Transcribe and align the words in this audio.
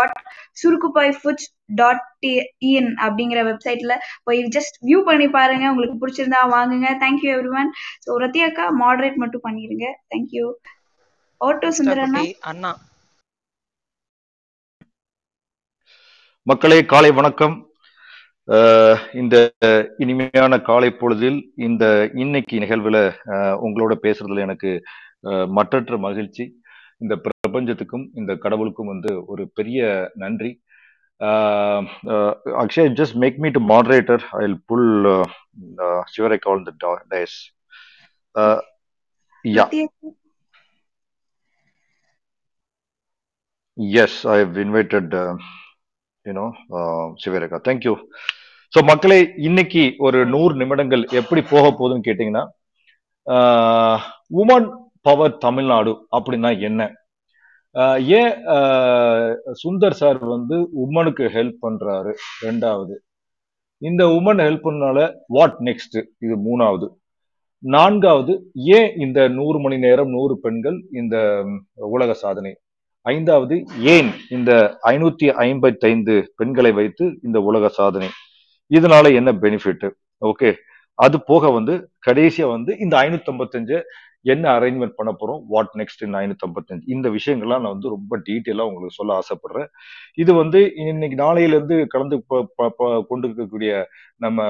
Dot 0.00 0.18
Surukkuppai 0.60 1.12
foods 1.18 1.48
dot 1.80 2.02
in 2.72 2.90
அப்படிங்கிற 3.04 3.40
வெப்சைட்ல 3.48 3.94
போய் 4.26 4.40
ஜஸ்ட் 4.56 4.76
வியூ 4.88 4.98
பண்ணி 5.08 5.26
பாருங்க. 5.38 5.64
உங்களுக்கு 5.72 6.00
பிடிச்சிருந்தா 6.02 6.40
வாங்குங்க. 6.54 6.88
தேங்க்யூ 7.02 7.30
எவ்ரி 7.36 7.52
ஒன் 7.60 7.70
ஸோ 8.06 8.18
ரத்தியாக்கா 8.24 8.66
மாடரேட் 8.82 9.22
மட்டும் 9.24 9.46
பண்ணிருங்க. 9.46 9.86
தேங்க்யூ 10.12 10.46
ஓட்டோ 11.40 11.70
சுந்தரண்ணா? 11.78 12.22
அண்ணா. 12.50 12.72
மக்களே 16.46 16.78
காலை 16.92 17.10
வணக்கம். 17.18 17.54
இந்த 19.20 19.36
இனிமையான 20.02 20.54
காலை 20.68 20.90
பொழுதில் 21.00 21.38
இந்த 21.68 21.84
இன்னைக்கு 22.22 22.56
நிகழ்வுல 22.64 22.98
உங்களோட 23.66 23.94
பேசுறதுல 24.04 24.44
எனக்கு 24.46 24.72
மற்றற்ற 25.58 25.96
மகிழ்ச்சி. 26.06 26.44
இந்த 27.04 27.14
பிரபஞ்சத்துக்கும் 27.54 28.06
இந்த 28.20 28.32
கடவுளுக்கும் 28.44 28.92
வந்து 28.92 29.10
ஒரு 29.32 29.42
பெரிய 29.58 29.80
நன்றி. 30.22 30.52
Akshay 32.62 32.88
just 33.00 33.16
make 33.22 33.36
me 33.42 33.48
to 33.56 33.60
moderator 33.72 34.22
I 34.38 34.40
will 34.44 34.62
pull 34.70 34.88
சிவரை 36.14 36.38
call 36.46 36.64
the 36.68 36.72
days. 37.12 37.36
Yeah. 39.44 39.66
Yes 44.04 44.18
I 44.34 44.36
have 44.42 44.58
invited 44.64 45.14
you know 46.26 46.46
Sivarekha. 47.22 47.58
Thank you 47.68 47.94
so 48.72 48.82
மக்களே 48.90 49.20
இன்னைக்கு 49.48 49.82
ஒரு 50.06 50.20
நூறு 50.34 50.54
நிமிடங்கள் 50.62 51.02
எப்படி 51.20 51.42
போக 51.54 51.64
போகுதுன்னு 51.70 52.06
கேட்டிங்கன்னா 52.08 52.44
உமன் 54.42 54.68
பவர் 55.06 55.40
தமிழ்நாடு 55.46 55.92
அப்படின்னா 56.16 56.50
என்ன? 56.68 56.82
ஏன் 57.98 58.32
ஆஹ் 58.46 59.34
சுந்தர் 59.64 59.90
சார் 59.90 60.18
வந்து 60.18 60.68
உமனுக்கு 60.72 61.24
ஹெல்ப் 61.28 61.56
பண்றாரு 61.62 62.12
ரெண்டாவது. 62.42 62.94
இந்த 63.78 64.06
உமன் 64.06 64.40
ஹெல்ப் 64.46 64.64
பண்ணால 64.64 65.14
வாட் 65.26 65.56
நெக்ஸ்ட் 65.60 66.02
இது 66.18 66.36
மூணாவது. 66.48 66.88
நான்காவது 67.58 68.50
ஏன் 68.54 68.94
இந்த 68.96 69.28
நூறு 69.28 69.58
மணி 69.60 69.78
நேரம் 69.78 70.08
நூறு 70.08 70.38
பெண்கள் 70.38 70.84
இந்த 70.92 71.44
உலக 71.74 72.12
சாதனை? 72.12 72.56
ஐந்தாவது 73.02 73.64
ஏன் 73.80 74.10
இந்த 74.30 74.78
ஐநூத்தி 74.82 75.26
ஐம்பத்தி 75.46 75.86
ஐந்து 75.86 76.32
பெண்களை 76.36 76.72
வைத்து 76.72 77.18
இந்த 77.22 77.40
உலக 77.40 77.68
சாதனை? 77.68 78.08
இதனால 78.70 79.14
என்ன 79.14 79.32
பெனிஃபிட் 79.32 79.90
ஓகே. 80.24 80.54
அது 80.94 81.24
போக 81.24 81.50
வந்து 81.50 81.90
கடைசியா 82.06 82.50
வந்து 82.50 82.76
இந்த 82.78 82.96
ஐநூத்தி 82.96 83.30
ஐம்பத்தஞ்சு 83.32 83.82
என்ன 84.32 84.44
அரேஞ்ச்மெண்ட் 84.56 84.96
பண்ண 84.98 85.10
போறோம் 85.20 85.40
வாட் 85.52 85.74
நெக்ஸ்ட் 85.80 86.04
இந்த 86.06 86.16
ஐநூத்தி 86.22 86.46
ஐம்பத்தஞ்சு 86.46 86.90
இந்த 86.94 87.08
விஷயங்கள்லாம் 87.16 87.62
நான் 87.64 87.74
வந்து 87.74 87.92
ரொம்ப 87.94 88.18
டீட்டெயிலாக 88.28 88.70
உங்களுக்கு 88.70 88.98
சொல்ல 88.98 89.18
ஆசைப்படுறேன். 89.20 89.68
இது 90.22 90.32
வந்து 90.40 90.60
இன்னைக்கு 90.84 91.18
நாளையிலேருந்து 91.24 91.78
கலந்து 91.94 92.16
கொண்டு 93.10 93.24
இருக்கக்கூடிய 93.28 93.72
நம்ம 94.24 94.48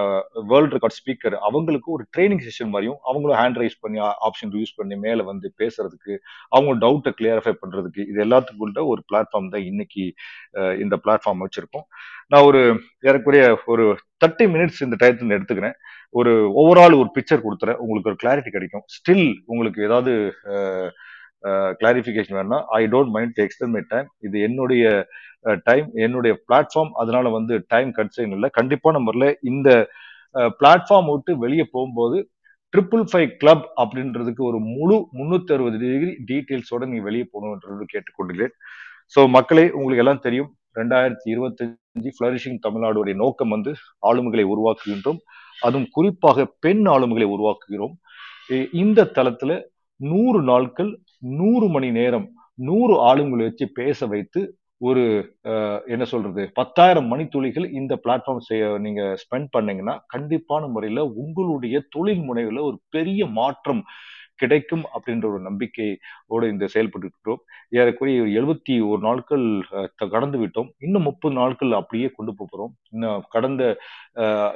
வேர்ல்ட் 0.50 0.75
ரெக்கார்ட் 0.77 0.98
ஸ்பீக்கர் 1.00 1.36
அவங்களுக்கு 1.48 1.89
ஒரு 1.97 2.05
ட்ரைனிங் 2.14 2.44
செஷன் 2.47 2.72
மாதிரியும் 2.75 2.98
அவங்களும் 3.11 3.39
ஹேண்ட் 3.41 3.61
ரைஸ் 3.62 3.78
பண்ணி 3.84 4.00
ஆப்ஷன் 4.28 4.55
யூஸ் 4.58 4.77
பண்ணி 4.78 4.97
மேலே 5.06 5.22
வந்து 5.33 5.50
பேசுறதுக்கு 5.62 6.14
அவங்க 6.56 6.75
டவுட்டை 6.86 7.12
கிளியரிஃபை 7.20 7.55
பண்றதுக்கு 7.62 8.03
இது 8.11 8.20
எல்லாத்துக்குள்ள 8.27 8.83
ஒரு 8.92 9.03
பிளாட்ஃபார்ம் 9.11 9.53
தான் 9.55 9.66
இன்னைக்கு 9.70 10.05
இந்த 10.84 10.94
பிளாட்ஃபார்ம் 11.05 11.44
வச்சிருக்கோம். 11.47 11.86
நான் 12.33 12.47
ஒரு 12.50 12.61
ஏறக்குறைய 13.09 13.44
ஒரு 13.72 13.84
தேர்ட்டி 14.22 14.44
மினிட்ஸ் 14.53 14.83
இந்த 14.86 14.97
டயத்துல 15.00 15.36
எடுத்துக்கிறேன். 15.36 15.77
ஒரு 16.19 16.33
ஓவரால் 16.62 17.01
ஒரு 17.01 17.09
பிக்சர் 17.17 17.45
கொடுத்துறேன். 17.45 17.79
உங்களுக்கு 17.83 18.11
ஒரு 18.12 18.19
கிளாரிட்டி 18.23 18.51
கிடைக்கும். 18.57 18.84
ஸ்டில் 18.97 19.27
உங்களுக்கு 19.53 19.81
ஏதாவது 19.89 20.12
கிளாரிஃபிகேஷன் 21.81 22.37
வேணும்னா 22.39 22.59
I 22.79 22.83
don't 22.93 23.12
mind 23.15 23.34
to 23.37 23.43
extend 23.47 23.75
my 23.77 23.83
time 23.93 24.06
இது 24.27 24.37
என்னுடைய 24.48 24.84
டைம் 25.69 25.87
என்னுடைய 26.05 26.34
பிளாட்ஃபார்ம் 26.47 26.93
அதனால 27.03 27.31
வந்து 27.39 27.55
டைம் 27.73 27.91
கன்சைன் 27.98 28.33
இல்லை. 28.37 28.48
கண்டிப்பான 28.59 29.01
முறையில் 29.06 29.37
இந்த 29.51 29.69
பிளாட்ஃபார்ம் 30.61 31.11
விட்டு 31.15 31.33
வெளியே 31.45 31.65
போகும்போது 31.75 32.19
ட்ரிபிள் 32.73 33.05
ஃபைவ் 33.11 33.28
கிளப் 33.43 33.67
அப்படின்றதுக்கு 33.83 34.43
ஒரு 34.50 34.59
முழு 34.77 34.97
முன்னூத்தி 35.19 35.53
அறுபது 35.56 35.77
டிகிரி 35.83 36.12
டீட்டெயில்ஸோட 36.31 36.87
நீ 36.93 36.99
வெளியே 37.09 37.27
போகணுன்றது 37.34 37.84
கேட்டுக்கொண்டுகிறேன் 37.93 38.55
ஸோ 39.15 39.21
மக்களே 39.37 39.67
உங்களுக்கு 39.78 40.05
எல்லாம் 40.05 40.25
தெரியும். 40.27 40.50
ரெண்டாயிரத்தி 40.81 41.28
இருபத்தஞ்சு 41.34 42.11
ஃபிளரிஷிங் 42.17 42.59
தமிழ்நாடுடைய 42.67 43.15
நோக்கம் 43.25 43.53
வந்து 43.55 43.72
ஆளுமைகளை 44.09 44.44
உருவாக்குகின்றோம். 44.53 45.21
அதுவும் 45.60 45.88
குறிப்பாக 45.91 46.47
பெண் 46.60 46.88
ஆளுமைகளை 46.88 47.26
உருவாக்குகிறோம். 47.34 47.94
இந்த 48.72 49.10
தளத்துல 49.15 49.53
நூறு 49.97 50.42
நாட்கள் 50.42 51.00
நூறு 51.19 51.69
மணி 51.69 51.91
நேரம் 51.91 52.26
நூறு 52.54 52.94
ஆளுங்களை 53.10 53.42
வச்சு 53.42 53.66
பேச 53.72 54.06
வைத்து 54.06 54.56
ஒரு 54.78 55.03
என்ன 55.87 56.04
சொல்றது 56.04 56.50
பத்தாயிரம் 56.54 57.09
மணித்துளிகள் 57.12 57.66
இந்த 57.72 58.00
பிளாட்ஃபார்ம் 58.04 58.47
செய்ய 58.48 58.78
நீங்க 58.78 59.03
ஸ்பெண்ட் 59.22 59.47
பண்ணீங்கன்னா 59.50 59.94
கண்டிப்பான 60.14 60.66
முறையில 60.66 61.04
உங்களுடைய 61.04 61.82
தொழில் 61.91 62.20
முனைவுல 62.20 62.62
ஒரு 62.62 62.78
பெரிய 62.88 63.26
மாற்றம் 63.26 63.82
கிடைக்கும் 64.37 64.83
அப்படின்ற 64.95 65.25
ஒரு 65.25 65.41
நம்பிக்கையோடு 65.41 66.49
இந்த 66.49 66.67
செயல்பட்டு 66.67 67.06
இருக்கிறோம் 67.06 67.41
ஏறக்குறைய 67.71 68.22
எழுபத்தி 68.22 68.89
ஒரு 68.89 69.00
நாட்கள் 69.00 69.62
த- 69.71 70.06
கடந்து 70.06 70.47
விட்டோம். 70.47 70.71
இன்னும் 70.78 71.03
முப்பது 71.03 71.34
நாட்கள் 71.34 71.72
அப்படியே 71.72 72.11
கொண்டு 72.15 72.34
போகிறோம் 72.37 72.75
இன்னும் 72.91 73.25
கடந்த 73.28 73.77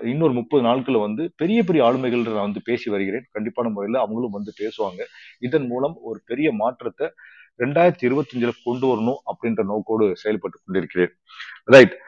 இன்னொரு 0.03 0.33
முப்பது 0.33 0.63
நாட்கள் 0.63 0.95
வந்து 0.95 1.33
பெரிய 1.37 1.63
பெரிய 1.63 1.85
ஆளுமைகள் 1.85 2.25
நான் 2.25 2.41
வந்து 2.41 2.61
பேசி 2.65 2.91
வருகிறேன். 2.91 3.25
கண்டிப்பான 3.33 3.71
முறையில் 3.71 4.01
அவங்களும் 4.01 4.31
வந்து 4.31 4.53
பேசுவாங்க. 4.61 5.03
இதன் 5.41 5.67
மூலம் 5.67 5.99
ஒரு 6.03 6.21
பெரிய 6.27 6.53
மாற்றத்தை 6.53 7.11
ரெண்டாயிரத்தி 7.59 8.03
இருபத்தஞ்சுல 8.03 8.51
கொண்டு 8.65 8.87
வரணும் 8.87 9.17
அப்படின்ற 9.27 9.65
நோக்கோடு 9.65 10.17
செயல்பட்டு 10.17 10.59
கொண்டிருக்கிறேன். 10.65 11.11
ரைட் 11.65 11.99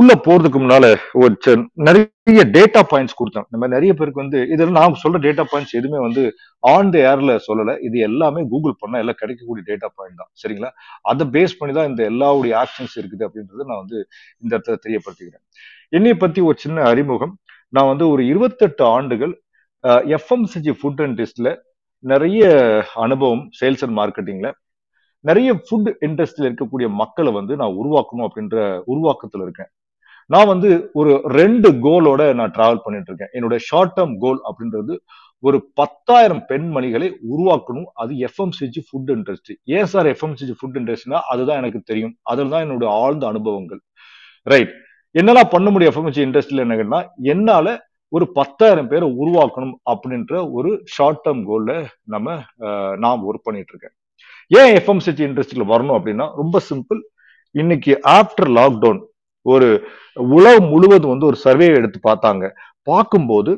உள்ள 0.00 0.12
போறதுக்கு 0.24 0.58
முன்னால 0.62 0.86
ஒரு 1.22 1.54
நிறைய 1.86 2.42
டேட்டா 2.54 2.80
பாயிண்ட்ஸ் 2.90 3.16
கொடுத்தேன். 3.18 3.46
நம்ம 3.52 3.64
நிறைய 3.74 3.92
பேருக்கு 3.98 4.22
வந்து 4.22 4.38
இதெல்லாம் 4.52 4.78
நான் 4.78 5.00
சொல்ற 5.02 5.18
டேட்டா 5.26 5.44
பாயிண்ட்ஸ் 5.50 5.74
எதுவுமே 5.78 5.98
வந்து 6.04 6.22
ஆன் 6.72 6.92
த 6.94 6.98
ஏர்ல 7.10 7.32
சொல்லல. 7.48 7.72
இது 7.86 7.96
எல்லாமே 8.08 8.42
கூகுள் 8.52 8.78
பண்ணா 8.82 9.00
எல்லாம் 9.02 9.18
கிடைக்கக்கூடிய 9.22 9.64
டேட்டா 9.70 9.88
பாயிண்ட் 9.98 10.20
தான். 10.22 10.30
சரிங்களா? 10.42 10.70
அதை 11.12 11.26
பேஸ் 11.34 11.56
பண்ணி 11.58 11.74
தான் 11.78 11.90
இந்த 11.90 12.02
எல்லாவுடைய 12.12 12.54
ஆக்ஷன்ஸ் 12.62 12.96
இருக்குது 13.00 13.26
அப்படின்றத 13.28 13.66
நான் 13.72 13.82
வந்து 13.82 13.98
இந்த 14.42 14.52
இடத்துல 14.56 14.78
தெரியப்படுத்திக்கிறேன். 14.86 15.44
என்னைய 15.98 16.16
பத்தி 16.24 16.40
ஒரு 16.48 16.58
சின்ன 16.64 16.86
அறிமுகம். 16.92 17.34
நான் 17.76 17.90
வந்து 17.92 18.06
ஒரு 18.14 18.24
இருபத்தெட்டு 18.32 18.84
ஆண்டுகள் 18.96 19.34
எஃப்எம்சிஜி 20.18 20.74
ஃபுட் 20.78 21.04
அண்ட் 21.06 21.16
டெஸ்ட்ல 21.20 21.50
நிறைய 22.12 22.42
அனுபவம் 23.06 23.44
சேல்ஸ் 23.60 23.84
அண்ட் 23.86 23.96
மார்க்கெட்டிங்ல 24.00 24.48
நிறைய 25.28 25.50
ஃபுட் 25.64 25.88
இண்டஸ்ட்ரியில் 26.06 26.48
இருக்கக்கூடிய 26.48 26.86
மக்களை 27.00 27.30
வந்து 27.36 27.54
நான் 27.60 27.76
உருவாக்கணும் 27.80 28.26
அப்படின்ற 28.28 28.56
உருவாக்கத்தில் 28.92 29.44
இருக்கேன். 29.46 29.70
நான் 30.30 30.50
வந்து 30.52 30.70
ஒரு 31.00 31.12
ரெண்டு 31.38 31.68
கோலோட 31.86 32.22
நான் 32.38 32.54
டிராவல் 32.56 32.84
பண்ணிட்டு 32.84 33.10
இருக்கேன் 33.10 33.32
என்னோட 33.36 33.56
ஷார்ட் 33.68 33.94
டேர்ம் 33.98 34.14
கோல் 34.24 34.40
அப்படின்றது 34.48 34.94
ஒரு 35.42 35.58
பத்தாயிரம் 35.80 36.42
பெண்மணிகளை 36.50 37.08
உருவாக்கணும். 37.32 37.88
அது 38.02 38.12
எஃப்எம்சிஜி 38.28 38.80
ஃபுட் 38.88 39.12
இண்டஸ்ட்ரி 39.16 39.54
ஏன் 39.76 39.88
சார் 39.92 40.08
எஃப்எம்சிஜி 40.14 40.54
ஃபுட் 40.58 40.78
இண்டஸ்ட்ரினா 40.80 41.20
அதுதான் 41.32 41.60
எனக்கு 41.62 41.80
தெரியும். 41.90 42.14
அதில் 42.32 42.52
தான் 42.52 42.64
என்னோட 42.66 42.86
ஆழ்ந்த 43.02 43.26
அனுபவங்கள். 43.32 43.80
ரைட் 44.46 44.74
என்னெல்லாம் 45.14 45.52
பண்ண 45.54 45.70
முடியும் 45.70 45.92
எஃப்எம்சி 45.92 46.22
இண்டஸ்ட்ரியில் 46.26 46.64
என்னன்னா 46.66 47.00
என்னால 47.32 47.74
ஒரு 48.12 48.24
பத்தாயிரம் 48.38 48.88
பேரை 48.88 49.06
உருவாக்கணும் 49.22 49.76
அப்படின்ற 49.90 50.32
ஒரு 50.58 50.70
ஷார்ட் 50.94 51.22
டேர்ம் 51.24 51.42
கோல்ல 51.50 51.72
நம்ம 52.14 52.36
நான் 53.04 53.24
ஒர்க் 53.28 53.46
பண்ணிட்டு 53.48 53.72
இருக்கேன் 53.72 53.94
ஏன் 54.50 54.72
எஃப்எம்சிஜி 54.78 55.22
இண்டஸ்ட்ரியில் 55.28 55.70
வரணும் 55.72 55.96
அப்படின்னா 55.98 56.26
ரொம்ப 56.40 56.60
சிம்பிள் 56.70 57.00
இன்னைக்கு 57.54 57.92
ஆஃப்டர் 58.18 58.50
லாக்டவுன் 58.58 59.00
ஒரு 59.46 59.68
உலகம் 60.38 60.70
முழுவதும் 60.72 61.12
வந்து 61.12 61.28
ஒரு 61.30 61.38
சர்வே 61.44 61.68
எடுத்து 61.78 61.98
பார்த்தாங்க. 62.08 62.44
பார்க்கும்போது 62.90 63.52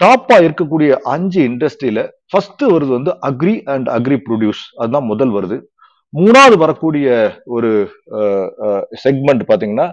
டாப்பா 0.00 0.36
இருக்கக்கூடிய 0.46 0.90
அஞ்சு 1.14 1.40
இண்டஸ்ட்ரியில 1.50 2.00
ஃபர்ஸ்ட் 2.30 2.62
வருது 2.74 2.92
வந்து 2.98 3.12
அக்ரி 3.28 3.54
அண்ட் 3.74 3.88
அக்ரி 3.96 4.16
ப்ரொடியூஸ் 4.26 4.62
அதுதான் 4.80 5.10
முதல் 5.12 5.32
வருது. 5.36 5.56
மூணாவது 6.12 6.56
வரக்கூடிய 6.62 7.06
ஒரு 7.54 7.70
செக்மெண்ட் 9.04 9.42
பாத்தீங்கன்னா 9.48 9.86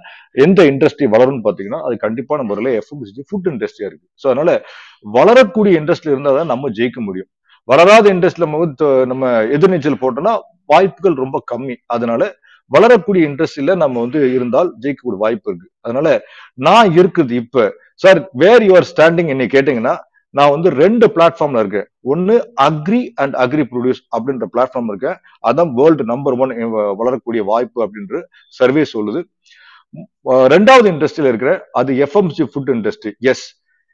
எந்த 0.45 0.59
இண்டஸ்ட்ரி 0.71 1.07
வளரும்னு 1.13 1.45
பாத்தீங்கன்னா 1.47 1.79
அது 1.87 1.95
கண்டிப்பான 2.03 2.43
முறையில் 2.49 2.77
எஃப்எம்சிஜி 2.81 3.23
ஃபுட் 3.29 3.49
இண்டஸ்ட்ரியா 3.53 3.87
இருக்கு. 3.89 4.07
ஸோ 4.21 4.25
அதனால 4.31 4.51
வளரக்கூடிய 5.17 5.81
இண்டஸ்ட்ரி 5.81 6.13
இருந்தால் 6.13 6.39
தான் 6.39 6.51
நம்ம 6.53 6.69
ஜெயிக்க 6.77 6.99
முடியும். 7.07 7.29
வளராத 7.71 8.05
இண்டஸ்ட்ரியில் 8.15 8.51
நம்ம 8.51 8.87
நம்ம 9.11 9.33
எதிர்நீச்சல் 9.57 10.01
போட்டோம்னா 10.03 10.35
வாய்ப்புகள் 10.73 11.21
ரொம்ப 11.23 11.37
கம்மி. 11.51 11.75
அதனால 11.95 12.31
வளரக்கூடிய 12.73 13.29
இண்டஸ்ட்ரியில 13.29 13.75
நம்ம 13.83 14.01
வந்து 14.05 14.19
இருந்தால் 14.37 14.69
ஜெயிக்கக்கூடிய 14.83 15.19
வாய்ப்பு 15.23 15.49
இருக்கு. 15.51 15.67
அதனால 15.85 16.07
நான் 16.67 16.89
இருக்குது 16.99 17.33
இப்ப. 17.43 17.65
சார் 18.03 18.19
வேர் 18.43 18.63
யுவர் 18.69 18.87
ஸ்டாண்டிங் 18.91 19.31
என்னை 19.33 19.47
கேட்டீங்கன்னா 19.55 19.95
நான் 20.37 20.53
வந்து 20.53 20.69
ரெண்டு 20.83 21.05
பிளாட்ஃபார்ம்ல 21.15 21.61
இருக்கேன். 21.63 21.87
ஒன்னு 22.13 22.33
அக்ரி 22.67 23.01
அண்ட் 23.23 23.35
அக்ரி 23.43 23.63
ப்ரொடியூஸ் 23.71 24.01
அப்படின்ற 24.15 24.45
பிளாட்ஃபார்ம் 24.55 24.89
இருக்கேன். 24.91 25.17
அதான் 25.49 25.71
வேர்ல்டு 25.79 26.05
நம்பர் 26.13 26.35
ஒன் 26.45 26.53
வளரக்கூடிய 27.01 27.43
வாய்ப்பு 27.51 27.79
அப்படின்ற 27.85 28.23
சர்வே 28.59 28.83
சொல்லுது. 28.95 29.21
ரெண்டாவது 30.55 30.87
இண்டஸ்ட்ரியில 30.93 31.31
இருக்கிற 31.31 31.53
அது 31.81 31.93
எஃப்எம்சி 32.07 32.45
ஃபுட் 32.51 32.73
இண்டஸ்ட்ரி 32.75 33.13
எஸ் 33.31 33.45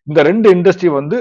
இந்த 0.07 0.19
ரெண்டு 0.29 0.47
இண்டஸ்ட்ரி 0.55 0.89
வந்து 0.99 1.17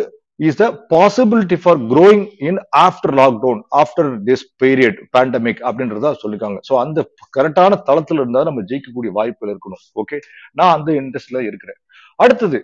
is 0.46 0.58
the 0.60 0.66
possibility 0.92 1.56
for 1.62 1.78
growing 1.92 2.24
in 2.48 2.60
after 2.84 3.14
lockdown 3.20 3.60
after 3.80 4.10
this 4.28 4.44
period 4.62 4.98
pandemic 5.14 5.60
அப்படின்றத 5.68 6.12
சொல்லிருக்காங்க 6.22 6.58
ஸோ 6.68 6.74
அந்த 6.82 6.98
கரெக்டான 7.36 7.78
தளத்துல 7.88 8.22
இருந்தால் 8.22 8.48
நம்ம 8.48 8.62
ஜெயிக்கக்கூடிய 8.70 9.10
வாய்ப்புகள் 9.18 9.52
இருக்கணும். 9.54 9.82
ஓகே 10.02 10.18
நான் 10.58 10.74
அந்த 10.76 10.90
இன்ட்ரெஸ்ட்ல 11.00 11.40
இருக்கிறேன். 11.48 11.78
அடுத்தது 12.24 12.60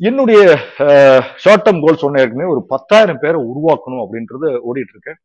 என்னுடைய 0.00 0.42
ஷார்ட் 1.42 1.64
டேர்ம் 1.66 1.82
கோல் 1.84 2.02
சொன்ன 2.04 2.20
ஏற்கனவே 2.22 2.52
ஒரு 2.54 2.62
பத்தாயிரம் 2.72 3.20
பேரை 3.24 3.40
உருவாக்கணும் 3.50 4.02
அப்படின்றது 4.04 4.48
ஓடிட்டு 4.68 4.94
இருக்கேன். 4.94 5.18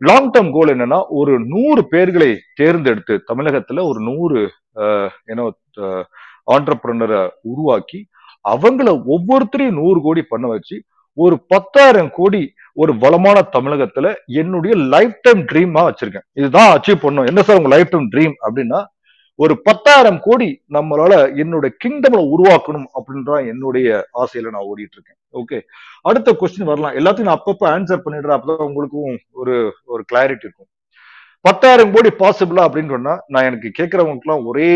லாங் 0.00 0.30
டேர்ம் 0.34 0.52
கோல் 0.56 0.72
என்னன்னா 0.74 1.00
ஒரு 1.20 1.32
நூறு 1.52 1.82
பேர்களை 1.92 2.30
தேர்ந்தெடுத்து 2.60 3.14
தமிழகத்துல 3.30 3.84
ஒரு 3.90 4.00
நூறு 4.10 4.40
ஏன்னோ 5.32 5.46
ஆண்டர்பிரினரை 6.56 7.22
உருவாக்கி 7.52 8.00
அவங்கள 8.44 8.88
ஒவ்வொருத்தரையும் 9.14 9.78
நூறு 9.80 9.98
கோடி 10.04 10.22
பண்ண 10.32 10.46
வச்சு 10.54 10.76
ஒரு 11.24 11.36
பத்தாயிரம் 11.52 12.10
கோடி 12.18 12.42
ஒரு 12.82 12.92
வளமான 13.02 13.38
தமிழகத்துல 13.56 14.06
என்னுடைய 14.40 14.74
லைஃப் 14.94 15.16
டைம் 15.26 15.40
ட்ரீமா 15.50 15.82
வச்சிருக்கேன். 15.88 16.26
இதுதான் 16.40 16.70
அச்சீவ் 16.74 17.04
பண்ணும் 17.04 17.28
என்ன 17.30 17.40
சார் 17.46 17.58
உங்க 17.60 17.70
லைஃப் 17.74 17.92
டைம் 17.92 18.12
ட்ரீம் 18.14 18.36
அப்படின்னா 18.46 18.80
ஒரு 19.38 19.54
பத்தாயிரம் 19.66 20.20
கோடி 20.24 20.48
நம்மளால 20.76 21.12
என்னுடைய 21.42 21.70
கிங்டம்ல 21.82 22.20
உருவாக்கணும் 22.34 22.88
அப்படின்ற 22.98 23.32
என்னுடைய 23.50 23.88
ஆசையில 24.22 24.52
நான் 24.54 24.68
ஓடிட்டு 24.70 24.96
இருக்கேன் 24.96 25.18
ஓகே 25.40 25.58
அடுத்த 26.08 26.32
கொஸ்டின் 26.40 26.70
வரலாம். 26.70 26.96
எல்லாத்தையும் 26.98 27.28
நான் 27.28 27.40
அப்பப்ப 27.40 27.64
ஆன்சர் 27.74 28.04
பண்ணிடுறேன். 28.04 28.36
அப்பதான் 28.36 28.68
உங்களுக்கும் 28.68 29.18
ஒரு 29.40 29.56
ஒரு 29.92 30.02
கிளாரிட்டி 30.12 30.46
இருக்கும். 30.46 30.70
பத்தாயிரம் 31.44 31.92
கோடி 31.94 32.10
பாசிபிளா 32.22 32.62
அப்படின்னு 32.66 32.94
சொன்னா 32.96 33.14
நான் 33.32 33.48
எனக்கு 33.50 33.68
கேட்கறவங்களுக்கு 33.78 34.28
எல்லாம் 34.28 34.48
ஒரே 34.52 34.70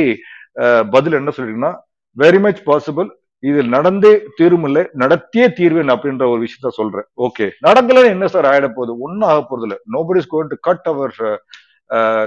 பதில் 0.94 1.18
என்ன 1.20 1.32
சொல்லிருக்கேன்னா 1.36 1.74
வெரி 2.16 2.40
மச் 2.44 2.62
பாசிபிள் 2.68 3.10
இது 3.48 3.60
நடந்தே 3.74 4.12
தீரும் 4.38 4.66
நடத்தியே 5.02 5.46
தீர்வேன் 5.58 5.92
அப்படின்ற 5.94 6.24
ஒரு 6.32 6.40
விஷயத்த 6.44 6.70
சொல்றேன். 6.78 7.06
ஓகே 7.26 7.46
நடக்கலன்னு 7.66 8.14
என்ன 8.16 8.26
சார் 8.34 8.48
ஆயிட 8.52 8.68
போகுது? 8.76 8.92
ஒன்னும் 9.04 9.28
ஆக 9.32 9.40
போறது 9.48 9.66
இல்லை. 9.68 9.78
Nobody 9.94 10.20
is 10.22 10.32
going 10.32 10.52
to 10.52 10.58
cut 10.68 10.88
our 10.92 11.14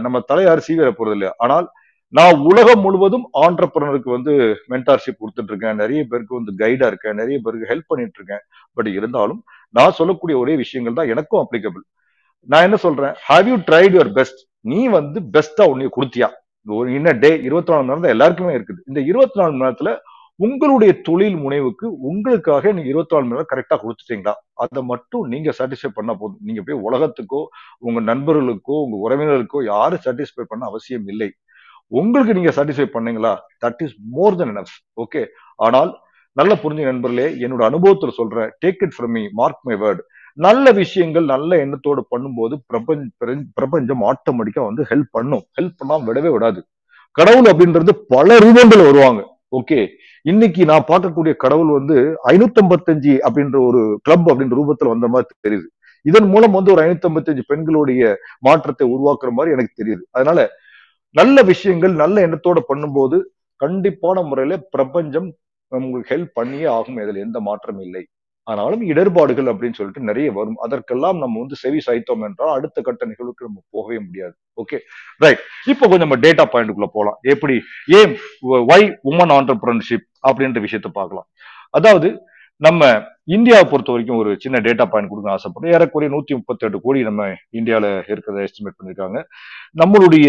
நம்ம 0.05 0.17
தலையார் 0.29 0.67
சீவிர 0.67 0.89
போறது 0.97 1.15
இல்லையா? 1.17 1.33
ஆனால் 1.45 1.67
நான் 2.17 2.41
உலகம் 2.49 2.83
முழுவதும் 2.85 3.23
ஆண்டர்பிரனருக்கு 3.43 4.09
வந்து 4.15 4.33
மென்டார்ஷிப் 4.71 5.19
கொடுத்துட்டு 5.21 5.51
இருக்கேன் 5.51 5.79
நிறைய 5.81 6.01
பேருக்கு 6.09 6.39
வந்து 6.39 6.51
கைடா 6.61 6.87
இருக்கேன். 6.91 7.17
நிறைய 7.21 7.37
பேருக்கு 7.45 7.69
ஹெல்ப் 7.71 7.89
பண்ணிட்டு 7.91 8.19
இருக்கேன் 8.19 8.43
பட் 8.77 8.89
இருந்தாலும் 8.97 9.41
நான் 9.77 9.97
சொல்லக்கூடிய 9.99 10.35
ஒரே 10.43 10.55
விஷயங்கள் 10.63 10.97
தான் 10.99 11.11
எனக்கும் 11.13 11.41
அப்ளிகபிள் 11.43 11.83
நான் 12.51 12.65
என்ன 12.67 12.77
சொல்றேன்? 12.85 13.13
Have 13.27 13.47
you 13.51 13.55
tried 13.69 13.95
your 13.97 14.11
best 14.19 14.41
நீ 14.71 14.81
வந்து 14.97 15.21
பெஸ்டா 15.35 15.65
உன்னைய 15.71 15.91
கொடுத்தியா? 15.97 16.29
ஒரு 16.79 16.89
இன்ன 16.97 17.09
டே 17.23 17.31
இருபத்தி 17.47 17.71
நாலு 17.71 17.81
மணி 17.81 17.91
நேரம் 17.91 18.05
தான் 18.05 18.15
எல்லாருக்குமே 18.15 18.53
இருக்குது. 18.57 18.79
இந்த 18.89 18.99
இருபத்தி 19.11 19.37
நாலு 19.41 19.51
மணி 19.53 19.65
நேரத்துல 19.65 19.91
உங்களுடைய 20.39 21.01
தொழில் 21.07 21.35
முனைவுக்கு 21.35 21.85
உங்களுக்காக 22.09 22.71
நீங்க 22.75 22.89
இருபத்தி 22.91 23.15
நாலு 23.15 23.25
மணி 23.25 23.35
நேரம் 23.35 23.49
கரெக்டா 23.51 23.75
கொடுத்துட்டீங்களா? 23.83 24.33
அதை 24.63 24.81
மட்டும் 24.83 25.23
நீங்க 25.33 25.49
சாட்டிஸ்ஃபை 25.57 25.91
பண்ண 25.93 26.11
போதும். 26.13 26.41
நீங்க 26.47 26.61
போய் 26.67 26.81
உலகத்துக்கோ 26.87 27.41
உங்க 27.87 27.99
நண்பர்களுக்கோ 28.11 28.75
உங்க 28.85 28.95
உறவினர்களுக்கோ 29.05 29.61
யாரும் 29.63 30.03
சாட்டிஸ்ஃபை 30.05 30.45
பண்ண 30.47 30.65
அவசியம் 30.71 31.07
இல்லை. 31.13 31.29
உங்களுக்கு 31.87 32.33
நீங்க 32.33 32.51
சாட்டிஸ்ஃபை 32.57 32.87
பண்ணீங்களா? 32.95 33.33
That 33.65 33.81
is 33.85 33.95
more 34.15 34.35
than 34.35 34.51
enough 34.53 34.75
okay 35.03 35.21
ஆனால் 35.55 35.91
நல்ல 36.31 36.53
புரிஞ்ச 36.63 36.83
நண்பர்களே 36.91 37.27
என்னோட 37.45 37.63
அனுபவத்துல 37.69 38.13
சொல்றேன். 38.19 38.49
Take 38.63 38.81
it 38.85 38.95
from 38.95 39.13
me 39.17 39.23
mark 39.39 39.61
my 39.67 39.75
word 39.83 40.01
நல்ல 40.37 40.71
விஷயங்கள் 40.71 41.25
நல்ல 41.33 41.57
எண்ணத்தோடு 41.65 42.01
பண்ணும்போது 42.13 42.55
பிரபஞ்ச 42.71 43.05
பிரபஞ்சம் 43.59 44.01
ஆட்டோமேட்டிக்கா 44.11 44.63
வந்து 44.69 44.83
ஹெல்ப் 44.89 45.11
பண்ணும். 45.11 45.43
ஹெல்ப் 45.59 45.77
பண்ணாம 45.81 46.05
விடவே 46.09 46.31
விடாது. 46.33 46.59
கடவுள் 47.11 47.47
அப்படின்றது 47.51 47.91
பல 48.07 48.37
ரூபங்கள் 48.45 48.83
வருவாங்க. 48.89 49.21
ஓகே 49.57 49.79
இன்னைக்கு 50.21 50.61
நான் 50.65 50.87
பார்க்கக்கூடிய 50.87 51.33
கடவுள் 51.35 51.71
வந்து 51.77 51.97
ஐநூத்தி 52.23 52.61
ஐம்பத்தஞ்சு 52.63 53.13
அப்படின்ற 53.27 53.57
ஒரு 53.67 53.99
கிளப் 54.01 54.29
அப்படின்ற 54.31 54.55
ரூபத்துல 54.59 54.93
வந்த 54.93 55.07
மாதிரி 55.07 55.27
தெரியுது. 55.47 55.67
இதன் 56.05 56.27
மூலம் 56.27 56.51
வந்து 56.51 56.71
ஒரு 56.71 56.81
ஐநூத்தி 56.85 57.07
ஐம்பத்தஞ்சு 57.09 57.43
பெண்களுடைய 57.47 58.01
மாற்றத்தை 58.39 58.85
உருவாக்குற 58.95 59.29
மாதிரி 59.29 59.55
எனக்கு 59.55 59.79
தெரியுது. 59.81 60.03
அதனால 60.11 60.49
நல்ல 61.15 61.43
விஷயங்கள் 61.51 61.93
நல்ல 61.93 62.27
எண்ணத்தோட 62.27 62.61
பண்ணும்போது 62.69 63.19
கண்டிப்பான 63.59 64.23
முறையில 64.29 64.57
பிரபஞ்சம் 64.69 65.29
உங்களுக்கு 65.71 66.15
ஹெல்ப் 66.15 66.37
பண்ணியே 66.39 66.65
ஆகும். 66.77 66.97
இதுல 66.97 67.23
எந்த 67.27 67.39
மாற்றமும் 67.39 67.81
இல்லை. 67.81 68.03
ஆனாலும் 68.51 68.83
இடர்பாடுகள் 68.91 69.47
அப்படின்னு 69.51 69.77
சொல்லிட்டு 69.79 70.07
நிறைய 70.09 70.27
வரும். 70.37 70.59
அதற்கெல்லாம் 70.65 71.17
நம்ம 71.23 71.39
வந்து 71.43 71.57
செவி 71.63 71.79
சாய்த்தோம் 71.87 72.25
என்றால் 72.27 72.53
அடுத்த 72.57 72.83
கட்ட 72.87 73.05
நிகழ்வுக்கு 73.11 73.47
நம்ம 73.47 73.59
போகவே 73.75 73.97
முடியாது. 74.05 74.35
ஓகே 74.63 74.77
ரைட் 75.23 75.41
இப்போ 75.73 75.83
கொஞ்சம் 75.87 76.05
நம்ம 76.07 76.19
டேட்டா 76.25 76.45
பாயிண்ட்டுக்குள்ள 76.53 76.89
போகலாம் 76.97 77.17
எப்படி? 77.33 77.57
ஏன் 77.99 78.13
ஒய் 78.71 78.87
உமன் 79.11 79.35
ஆண்டர்பிரனர்ஷிப் 79.39 80.07
அப்படின்ற 80.29 80.61
விஷயத்த 80.67 80.91
பார்க்கலாம். 80.99 81.27
அதாவது 81.79 82.09
நம்ம 82.61 82.81
இந்தியாவை 83.35 83.65
பொறுத்த 83.69 83.91
வரைக்கும் 83.93 84.19
ஒரு 84.21 84.31
சின்ன 84.43 84.57
டேட்டா 84.65 84.85
பாயிண்ட் 84.91 85.11
கொடுக்க 85.11 85.29
ஆசைப்படுறோம். 85.35 85.73
ஏறக்குறைய 85.75 86.09
நூத்தி 86.13 86.33
முப்பத்தி 86.37 86.65
எட்டு 86.65 86.79
கோடி 86.83 86.99
நம்ம 87.07 87.23
இந்தியாவில 87.59 87.87
இருக்கிறத 88.11 88.43
எஸ்டிமேட் 88.47 88.77
பண்ணியிருக்காங்க 88.77 89.19
நம்மளுடைய 89.81 90.27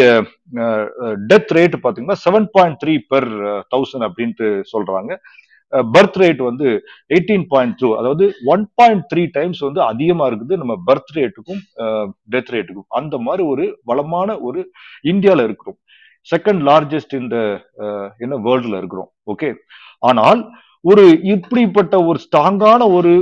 டெத் 1.30 1.52
ரேட் 1.56 1.76
பாத்தீங்கன்னா 1.84 2.18
seven 2.26 2.48
point 2.56 2.78
three 2.84 2.94
per 3.12 3.28
thousand 3.74 4.06
அப்படின்ட்டு 4.08 4.48
சொல்றாங்க. 4.72 5.12
பர்த் 5.94 6.18
ரேட் 6.22 6.40
வந்து 6.48 6.66
எயிட்டீன் 7.14 7.46
பாயிண்ட் 7.52 7.76
டூ 7.80 7.88
அதாவது 7.98 8.24
ஒன் 8.54 8.64
பாயிண்ட் 8.74 9.04
த்ரீ 9.12 9.22
டைம்ஸ் 9.36 9.60
வந்து 9.66 9.80
அதிகமா 9.82 10.26
இருக்குது 10.30 10.60
நம்ம 10.60 10.74
பர்த் 10.88 11.12
ரேட்டுக்கும் 11.18 11.62
டெத் 12.34 12.52
ரேட்டுக்கும் 12.56 12.88
அந்த 13.00 13.18
மாதிரி 13.26 13.44
ஒரு 13.52 13.66
வளமான 13.90 14.38
ஒரு 14.48 14.62
இந்தியாவில் 15.12 15.44
இருக்கிறோம். 15.46 15.78
செகண்ட் 16.28 16.62
லார்ஜஸ்ட் 16.68 17.14
இந்த 17.22 17.36
என்ன 18.24 18.38
வேர்ல்டில் 18.46 18.78
இருக்கிறோம். 18.80 19.10
ஓகே 19.32 19.50
ஆனால் 20.10 20.40
ஒரு 20.90 21.04
இப்படிப்பட்ட 21.34 21.94
ஒரு 22.08 22.18
ஸ்ட்ராங்கான 22.24 22.82
ஒரு 22.96 23.12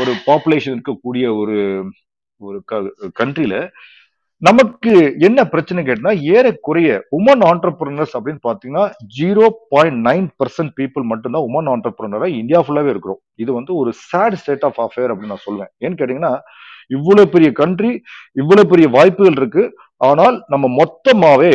ஒரு 0.00 0.12
பாப்புலேஷன் 0.28 0.74
இருக்கக்கூடிய 0.74 1.24
ஒரு 1.40 1.58
ஒரு 2.40 2.58
கண்ட்ரியில 3.20 3.56
நமக்கு 4.48 4.92
என்ன 5.26 5.40
பிரச்சனை 5.52 5.80
கேட்டா 5.86 6.10
ஏறக்குறைய 6.34 6.90
உமன் 7.16 7.42
ஆண்டர்பிரினர்ஸ் 7.48 8.14
அப்படின்னு 8.16 8.40
பாத்தீங்கன்னா 8.46 8.84
zero 9.16 9.46
point 9.72 10.00
nine 10.06 10.28
percent 10.40 10.72
people 10.78 11.04
மட்டும்தான் 11.10 11.46
உமன் 11.48 11.68
ஆண்டர்பிரினரா 11.72 12.28
இந்தியா 12.38 12.60
ஃபுல்லாவே 12.66 12.90
இருக்கிறோம். 12.94 13.20
இது 13.42 13.50
வந்து 13.58 13.72
ஒரு 13.80 13.90
சேட் 14.10 14.36
ஸ்டேட் 14.42 14.64
ஆஃப் 14.68 14.80
அஃபேர் 14.84 15.10
அப்படின்னு 15.12 15.34
நான் 15.34 15.46
சொல்லுவேன் 15.48 15.70
ஏன்னு 15.84 15.98
கேட்டீங்கன்னா 16.00 16.32
இவ்வளவு 16.96 17.32
பெரிய 17.34 17.50
கண்ட்ரி 17.60 17.92
இவ்வளவு 18.42 18.70
பெரிய 18.72 18.86
வாய்ப்புகள் 18.96 19.38
இருக்கு. 19.40 19.64
ஆனால் 20.10 20.38
நம்ம 20.54 20.70
மொத்தமாவே 20.80 21.52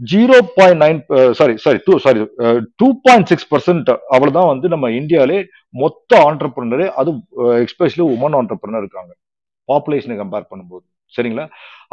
zero 0.00 0.36
point 0.58 0.82
nine 0.84 1.00
sorry 1.38 1.54
sorry 1.64 1.78
two 1.86 1.94
sorry 2.04 2.20
two 2.80 2.88
point 3.06 3.30
six 3.32 3.50
percent 3.54 3.90
அவ்வளவுதான் 4.14 4.50
வந்து 4.52 4.66
நம்ம 4.74 4.92
இந்தியாவிலே 5.00 5.40
மொத்த 5.82 6.20
ஆண்டர்பிரினரே 6.28 6.86
அது 7.00 7.10
எஸ்பெஷலி 7.64 8.06
உமன் 8.16 8.38
ஆண்டர்பிரினர் 8.42 8.84
இருக்காங்க. 8.84 9.12
பாப்புலேஷனை 9.68 10.16
கம்பேர் 10.22 10.50
பண்ணும்போது. 10.52 10.86
சரிங்களா? 11.14 11.44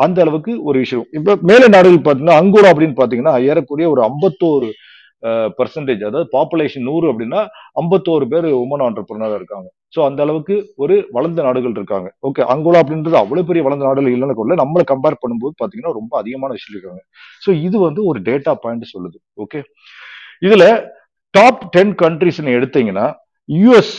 அந்த 0.05 0.17
அளவுக்கு 0.23 0.53
ஒரு 0.69 0.77
விஷயம் 0.83 1.07
இப்ப 1.17 1.37
மேல 1.51 1.67
நாடுகள் 1.75 2.01
பார்த்தீங்கன்னா 2.05 2.39
அங்கூரா 2.41 2.71
அப்படின்னு 2.73 2.99
பாத்தீங்கன்னா 3.01 3.35
ஏறக்குறைய 3.51 3.87
ஒரு 3.93 4.03
ஐம்பத்தோரு 4.09 4.69
பர்சன்டேஜ் 5.57 6.01
அதாவது 6.07 6.27
பாப்புலேஷன் 6.35 6.85
நூறு 6.87 7.05
அப்படின்னா 7.11 7.39
ஐம்பத்தோரு 7.81 8.25
பேர் 8.33 8.47
உமன் 8.63 8.83
ஆண்டர்பிரினராக 8.87 9.37
இருக்காங்க. 9.39 9.67
ஸோ 9.95 9.99
அந்த 10.07 10.19
அளவுக்கு 10.25 10.55
ஒரு 10.83 10.95
வளர்ந்த 11.15 11.39
நாடுகள் 11.45 11.75
இருக்காங்க. 11.77 12.07
ஓகே 12.27 12.41
அங்கோலா 12.53 12.81
அப்படின்றது 12.83 13.17
அவ்வளோ 13.21 13.43
பெரிய 13.49 13.63
வளர்ந்த 13.67 13.85
நாடுகள் 13.87 14.13
இல்லைன்னு 14.15 14.35
கூட 14.39 14.57
நம்மளை 14.61 14.83
கம்பேர் 14.91 15.21
பண்ணும்போது 15.21 15.53
பார்த்தீங்கன்னா 15.59 15.93
ரொம்ப 15.99 16.13
அதிகமான 16.21 16.51
விஷயம் 16.57 16.75
இருக்காங்க. 16.75 17.01
ஸோ 17.45 17.51
இது 17.67 17.79
வந்து 17.87 18.03
ஒரு 18.09 18.21
டேட்டா 18.27 18.53
பாயிண்ட் 18.65 18.91
சொல்லுது. 18.93 19.17
ஓகே 19.45 19.61
இதில் 20.47 20.67
டாப் 21.33 21.63
டென் 21.77 21.95
கண்ட்ரிஸ் 22.03 22.41
எடுத்தீங்கன்னா 22.57 23.07
யூஎஸ் 23.49 23.95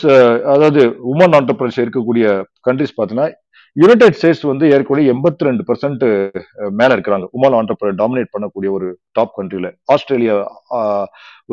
அதாவது 0.53 0.81
உமன் 1.13 1.35
ஆண்டர்பிரன்ஸ் 1.39 1.81
இருக்கக்கூடிய 1.83 2.25
கண்ட்ரிஸ் 2.67 2.95
பார்த்தீங்கன்னா 2.95 3.27
யுனைடெட் 3.77 4.15
ஸ்டேட்ஸ் 4.17 4.43
வந்து 4.49 4.65
ஏற்கனவே 4.75 5.01
எண்பத்தி 5.13 5.45
ரெண்டு 5.47 5.63
பர்சன்ட் 5.67 6.03
மேல 6.79 6.89
இருக்கிறாங்க. 6.95 7.25
உமால் 7.37 7.55
ஆண்டர்பிரனர் 7.57 7.97
டாமினேட் 7.99 8.31
பண்ணக்கூடிய 8.35 8.69
ஒரு 8.77 8.87
டாப் 9.17 9.33
கண்ட்ரியில 9.37 9.67
ஆஸ்திரேலியா 9.93 10.35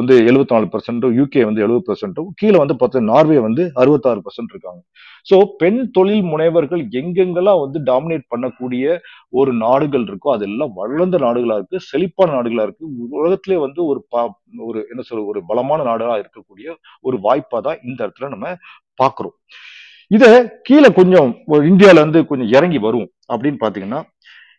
வந்து 0.00 0.14
எழுபத்தி 0.28 0.54
நாலு 0.54 0.66
பர்சன்ட்டும் 0.74 1.14
யூகே 1.18 1.42
வந்து 1.48 1.62
எழுபது 1.66 1.82
பர்சன்ட்டும் 1.88 2.30
கீழே 2.40 2.56
வந்து 2.62 2.76
பார்த்தீங்கன்னா 2.80 3.12
நார்வே 3.14 3.38
வந்து 3.46 3.64
அறுபத்தாறு 3.82 4.22
பர்சன்ட் 4.26 4.54
இருக்காங்க. 4.54 4.80
ஸோ 5.26 5.36
பெண் 5.60 5.80
தொழில் 5.96 6.24
முனைவர்கள் 6.32 6.82
எங்கெங்கெல்லாம் 7.00 7.60
வந்து 7.64 7.78
டாமினேட் 7.90 8.24
பண்ணக்கூடிய 8.32 8.86
ஒரு 9.40 9.52
நாடுகள் 9.64 10.06
இருக்கோ 10.10 10.30
அதெல்லாம் 10.36 10.72
வளர்ந்த 10.80 11.18
நாடுகளா 11.26 11.58
இருக்கு 11.60 11.80
செழிப்பான 11.90 12.34
நாடுகளா 12.36 12.66
இருக்கு 12.68 12.86
உலகத்திலே 13.20 13.58
வந்து 13.66 13.80
ஒரு 13.90 14.02
ஒரு 14.68 14.80
என்ன 14.92 15.04
சொல்ற 15.10 15.22
ஒரு 15.32 15.42
பலமான 15.50 15.80
நாடுகளா 15.90 16.18
இருக்கக்கூடிய 16.22 16.68
ஒரு 17.08 17.18
வாய்ப்பா 17.28 17.60
தான் 17.68 17.80
இந்த 17.88 17.98
இடத்துல 18.06 18.28
நம்ம 18.34 18.48
பாக்குறோம் 19.00 19.36
இதை 20.10 20.30
கீழே 20.62 20.88
கொஞ்சம் 20.98 21.30
இந்தியால 21.70 22.02
இருந்து 22.02 22.20
கொஞ்சம் 22.30 22.50
இறங்கி 22.56 22.80
வரும் 22.86 23.08
அப்படின்னு 23.32 23.60
பாத்தீங்கன்னா 23.62 24.00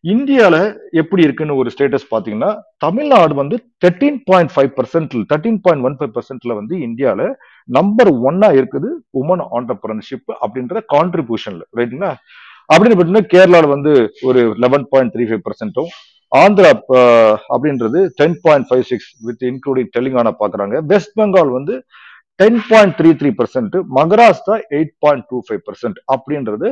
இந்தியால 0.03 0.55
எப்படி 0.91 1.21
இருக்குன்னு 1.23 1.59
ஒரு 1.61 1.69
ஸ்டேட்டஸ் 1.73 2.07
பாத்தீங்கன்னா 2.11 2.49
தமிழ்நாடு 2.77 3.33
வந்து 3.33 3.55
thirteen 3.83 4.19
point 4.29 4.51
five 4.53 4.71
percent 4.77 5.15
thirteen 5.31 5.59
point 5.65 5.85
one 5.87 5.95
five 5.99 6.13
பர்சன்ட்ல 6.17 6.55
வந்து 6.59 6.75
இந்தியால 6.87 7.21
நம்பர் 7.69 8.11
ஒன்னா 8.29 8.49
இருக்குது 8.59 8.89
உமன் 9.21 9.45
ஆண்டர்பிரனர்ஷிப் 9.57 10.31
அப்படின்ற 10.41 10.83
கான்ட்ரிபியூஷன்ல 10.95 11.63
ரைட்டுங்களா 11.79 12.11
அப்படின்னு 12.69 12.95
பார்த்தீங்கன்னா 12.95 13.31
கேரளாவில் 13.33 13.73
வந்து 13.75 13.93
ஒரு 14.27 14.43
லெவன் 14.63 14.85
பாயிண்ட் 14.91 15.13
த்ரீ 15.15 15.25
ஃபைவ் 15.29 15.43
பர்சன்ட்டும் 15.47 15.89
ஆந்திரா 16.31 16.71
அப்படின்றது 17.55 17.99
ten 18.19 18.39
point 18.45 18.67
five 18.69 18.85
six 18.91 19.09
with 19.27 19.43
including 19.49 19.91
Telangana 19.97 20.31
பாக்குறாங்க. 20.41 20.75
வெஸ்ட் 20.91 21.15
பெங்கால் 21.19 21.51
வந்து 21.57 21.75
ten 22.39 22.59
point 22.69 22.95
three 22.99 23.09
three 23.19 23.29
percent 23.39 23.75
Maharashtra 23.97 24.55
eight 24.77 24.93
point 25.03 25.25
two 25.31 25.37
five 25.47 25.61
percent 25.67 25.97
அப்படின்றது 26.13 26.69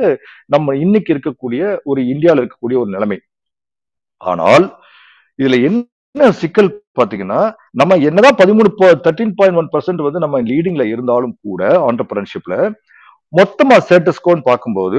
நம்ம 0.54 0.74
இன்னைக்கு 0.84 1.10
இருக்கக்கூடிய 1.14 1.62
ஒரு 1.90 2.00
இந்தியாவில் 2.12 2.42
இருக்கக்கூடிய 2.42 2.78
ஒரு 2.82 2.90
நிலைமை. 2.96 3.18
ஆனால் 4.20 4.66
இதுல 5.38 5.58
என்ன 5.68 6.30
சிக்கல் 6.40 6.70
பாத்தீங்கன்னா 6.98 7.40
நம்ம 7.80 7.96
என்னதான் 8.08 8.38
பதிமூணு 8.40 8.68
தேர்ட்டீன் 9.06 9.36
பாயிண்ட் 9.38 9.58
ஒன் 9.60 9.70
பர்சன்ட் 9.74 10.02
வந்து 10.06 10.22
நம்ம 10.24 10.40
லீடிங்ல 10.50 10.84
இருந்தாலும் 10.94 11.34
கூட 11.46 11.62
ஆண்டர்பிரன்ஷிப்ல 11.88 12.56
மொத்தமா 13.38 13.76
ஸ்டேட்டஸ்கோன்னு 13.86 14.48
பார்க்கும்போது 14.50 14.98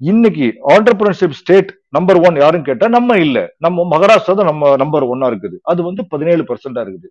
இன்னைக்கு 0.00 0.46
ஆண்டர்பிரன்ஷிப் 0.74 1.36
ஸ்டேட் 1.40 1.70
நம்பர் 1.96 2.18
ஒன் 2.28 2.40
யாருன்னு 2.40 2.68
கேட்டா 2.70 2.86
நம்ம 2.96 3.18
இல்ல. 3.26 3.38
நம்ம 3.64 3.84
மகாராஷ்டிரா 3.92 4.34
தான் 4.40 4.50
நம்ம 4.50 4.72
நம்பர் 4.82 5.04
ஒன்னா 5.12 5.28
இருக்குது. 5.32 5.56
அது 5.70 5.80
வந்து 5.88 6.02
பதினேழு 6.12 6.42
பர்சன்டா 6.48 6.82
இருக்குது. 6.86 7.08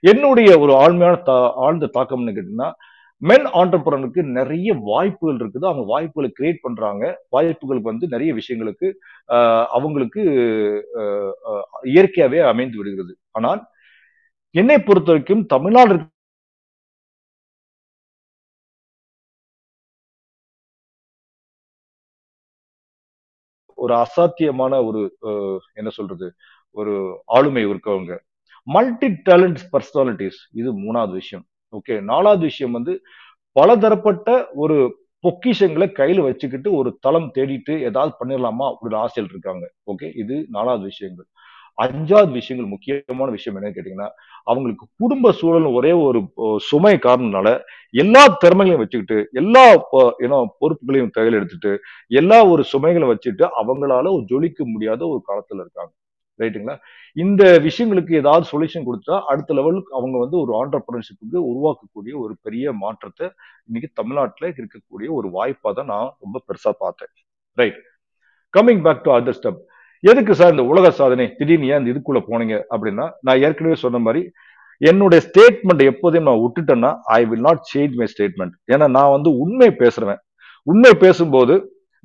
என்னுடைய 0.00 0.58
ஒரு 0.58 0.72
ஆழ்மையான 0.72 1.18
தா- 1.26 1.52
ஆழ்ந்த 1.54 1.90
தாக்கம்னு 1.94 2.36
கேட்டீங்கன்னா 2.36 2.72
மென் 3.18 3.46
ஆண்டர்பிரனுக்கு 3.46 4.22
நிறைய 4.22 4.74
வாய்ப்புகள் 4.80 5.36
இருக்குது. 5.36 5.64
அவங்க 5.66 5.82
வாய்ப்புகளை 5.84 6.32
கிரியேட் 6.40 6.58
பண்றாங்க. 6.62 7.22
வாய்ப்புகளுக்கு 7.36 7.90
வந்து 7.90 8.08
நிறைய 8.08 8.34
விஷயங்களுக்கு 8.34 8.92
அவங்களுக்கு 9.66 10.22
இயற்கையாவே 11.84 12.46
அமைந்து 12.48 12.76
விடுகிறது 12.76 13.16
ஆனால் 13.30 13.66
என்னை 14.50 14.78
பொறுத்த 14.78 15.10
வரைக்கும் 15.10 15.46
தமிழ்நாடு 15.46 16.08
ஒரு 23.74 23.94
அசாத்தியமான 23.94 24.86
ஒரு 24.86 25.16
என்ன 25.74 25.90
சொல்றது? 25.90 26.34
ஒரு 26.70 27.22
ஆளுமை 27.26 27.66
இருக்கவங்க. 27.66 28.18
மல்டி 28.66 29.08
டேலண்ட் 29.28 29.60
பர்சனாலிட்டிஸ் 29.72 30.40
இது 30.60 30.70
மூணாவது 30.84 31.14
விஷயம். 31.22 31.44
ஓகே 31.72 31.94
நாலாவது 32.10 32.44
விஷயம் 32.50 32.76
வந்து 32.78 32.94
பலதரப்பட்ட 33.56 34.30
ஒரு 34.62 34.76
பொக்கிஷங்களை 35.24 35.86
கையில 35.98 36.20
வச்சுக்கிட்டு 36.26 36.68
ஒரு 36.80 36.90
தளம் 37.04 37.30
தேடிட்டு 37.36 37.74
ஏதாவது 37.88 38.12
பண்ணிடலாமா 38.18 38.66
அப்படின்னு 38.72 38.98
ஆசையில் 39.04 39.32
இருக்காங்க. 39.32 39.64
ஓகே 39.92 40.08
இது 40.22 40.36
நாலாவது 40.56 40.84
விஷயங்கள். 40.92 41.28
அஞ்சாவது 41.84 42.30
விஷயங்கள் 42.30 42.72
முக்கியமான 42.74 43.28
விஷயம் 43.34 43.56
என்னன்னு 43.56 43.76
கேட்டீங்கன்னா 43.76 44.06
அவங்களுக்கு 44.50 44.84
குடும்ப 45.00 45.32
சூழல் 45.40 45.66
ஒரே 45.78 45.92
ஒரு 46.06 46.20
சுமை 46.68 46.92
காரணம்னால 47.06 47.48
எல்லா 48.02 48.22
திறமைகளையும் 48.42 48.82
வச்சுக்கிட்டு 48.82 49.18
எல்லா 49.40 49.64
ஏன்னா 50.24 50.38
பொறுப்புகளையும் 50.62 51.12
கையில் 51.16 51.38
எடுத்துட்டு 51.40 51.72
எல்லா 52.20 52.38
ஒரு 52.52 52.64
சுமைகளை 52.72 53.08
வச்சுட்டு 53.12 53.46
அவங்களால 53.62 54.12
ஒரு 54.16 54.24
ஜொலிக்க 54.32 54.60
முடியாத 54.74 55.02
ஒரு 55.12 55.22
காலத்துல 55.28 55.62
இருக்காங்க. 55.64 55.92
ரைட்டுங்களா? 56.40 56.74
இந்த 57.16 57.42
விஷயங்களுக்கு 57.66 58.12
ஏதாவது 58.22 58.44
சொல்யூஷன் 58.52 58.86
கொடுத்தா 58.88 59.14
அடுத்த 59.30 59.54
லெவலுக்கு 59.58 59.96
அவங்க 59.98 60.16
வந்து 60.24 60.36
ஒரு 60.42 60.52
ஆண்டர்பிரினர்ஷிப்புக்கு 60.60 61.38
உருவாக்கக்கூடிய 61.50 62.14
ஒரு 62.24 62.34
பெரிய 62.46 62.72
மாற்றத்தை 62.82 63.26
இன்னைக்கு 63.68 63.90
தமிழ்நாட்டில் 64.00 64.48
இருக்கக்கூடிய 64.60 65.08
ஒரு 65.18 65.30
வாய்ப்பாக 65.36 65.72
தான் 65.78 65.90
நான் 65.92 66.10
ரொம்ப 66.24 66.42
பெருசாக 66.48 66.74
பார்த்தேன். 66.84 67.12
Right 67.58 67.78
coming 68.54 68.82
back 68.86 69.04
to 69.06 69.12
other 69.16 69.38
step 69.38 69.62
எதுக்கு 70.04 70.32
சார் 70.40 70.52
இந்த 70.54 70.64
உலக 70.72 70.90
சாதனை? 70.98 71.26
திடீர்னு 71.38 71.70
ஏன் 71.70 71.80
இந்த 71.80 71.90
இதுக்குள்ள 71.92 72.20
போனீங்க 72.28 72.56
அப்படின்னா 72.72 73.06
நான் 73.26 73.40
ஏற்கனவே 73.46 73.76
சொன்ன 73.84 74.00
மாதிரி 74.06 74.22
என்னுடைய 74.80 75.20
ஸ்டேட்மெண்ட் 75.26 75.82
எப்போதையும் 75.90 76.28
நான் 76.28 76.42
விட்டுட்டேன்னா 76.42 76.90
I 77.18 77.20
will 77.28 77.46
not 77.48 77.62
change 77.72 77.94
my 78.00 78.06
statement 78.12 78.54
ஏன்னா 78.72 78.86
நான் 78.96 79.14
வந்து 79.16 79.30
உண்மை 79.44 79.68
பேசுறேன் 79.82 80.20
உண்மை 80.66 80.92
பேசும்போது 81.04 81.54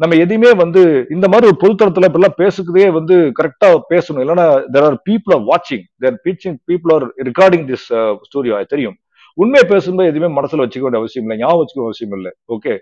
நம்ம 0.02 0.16
எதையுமே 0.16 0.52
வந்து 0.64 0.82
இந்த 1.16 1.26
மாதிரி 1.32 1.50
ஒரு 1.50 1.58
பொதுத்தளத்துல 1.64 2.08
இப்பெல்லாம் 2.10 2.38
பேசுறதே 2.40 2.88
வந்து 2.98 3.16
கரெக்டா 3.40 3.70
பேசணும். 3.92 4.22
இல்லைன்னா 4.24 4.46
தெர் 4.76 4.88
ஆர் 4.90 4.98
பீப்புள் 5.10 5.34
ஆர் 5.36 5.46
வாட்சிங் 5.50 5.86
their 6.04 6.18
preaching 6.26 6.58
people 6.70 6.94
are 6.96 7.06
recording 7.30 7.66
this 7.72 7.88
ஸ்டோரியோ 8.28 8.62
தெரியும். 8.74 8.98
உண்மை 9.38 9.62
பேசும்போது 9.72 10.10
எதுவுமே 10.12 10.30
மனசுல 10.40 10.64
வச்சுக்க 10.64 10.86
வேண்டிய 10.86 11.02
அவசியம் 11.04 11.26
இல்லை 11.26 11.38
ஞாபகம் 11.38 11.62
வச்சுக்க 11.62 11.88
அவசியம் 11.88 12.16
இல்லை. 12.20 12.34
ஓகே 12.56 12.74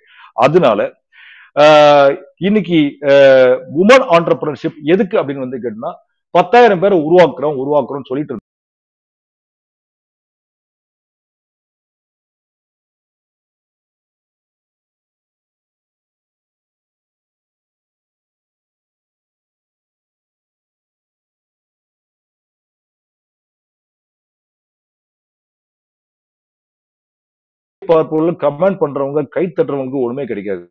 அதனால 0.46 0.80
ஆஹ், 1.56 2.12
இன்னைக்கு 2.48 2.78
uh, 3.12 3.52
உமன் 3.82 4.06
ஆண்டர்பிரினர்ஷிப் 4.16 4.78
எதுக்கு 4.94 5.16
அப்படின்னு 5.20 5.46
வந்து 5.46 5.62
கேட்டோம்னா 5.64 5.92
பத்தாயிரம் 6.36 6.82
பேரை 6.84 6.98
உருவாக்குறோம் 7.08 7.58
உருவாக்குறோம்னு 7.62 8.10
சொல்லிட்டு 8.12 8.36
பார்ப்பவர்கள் 27.90 28.42
கமெண்ட் 28.44 28.82
பண்றவங்க 28.82 29.22
கை 29.36 29.46
தட்டுறவங்க 29.50 29.98
ஒண்ணுமே 30.00 30.26
கிடைக்காது. 30.26 30.66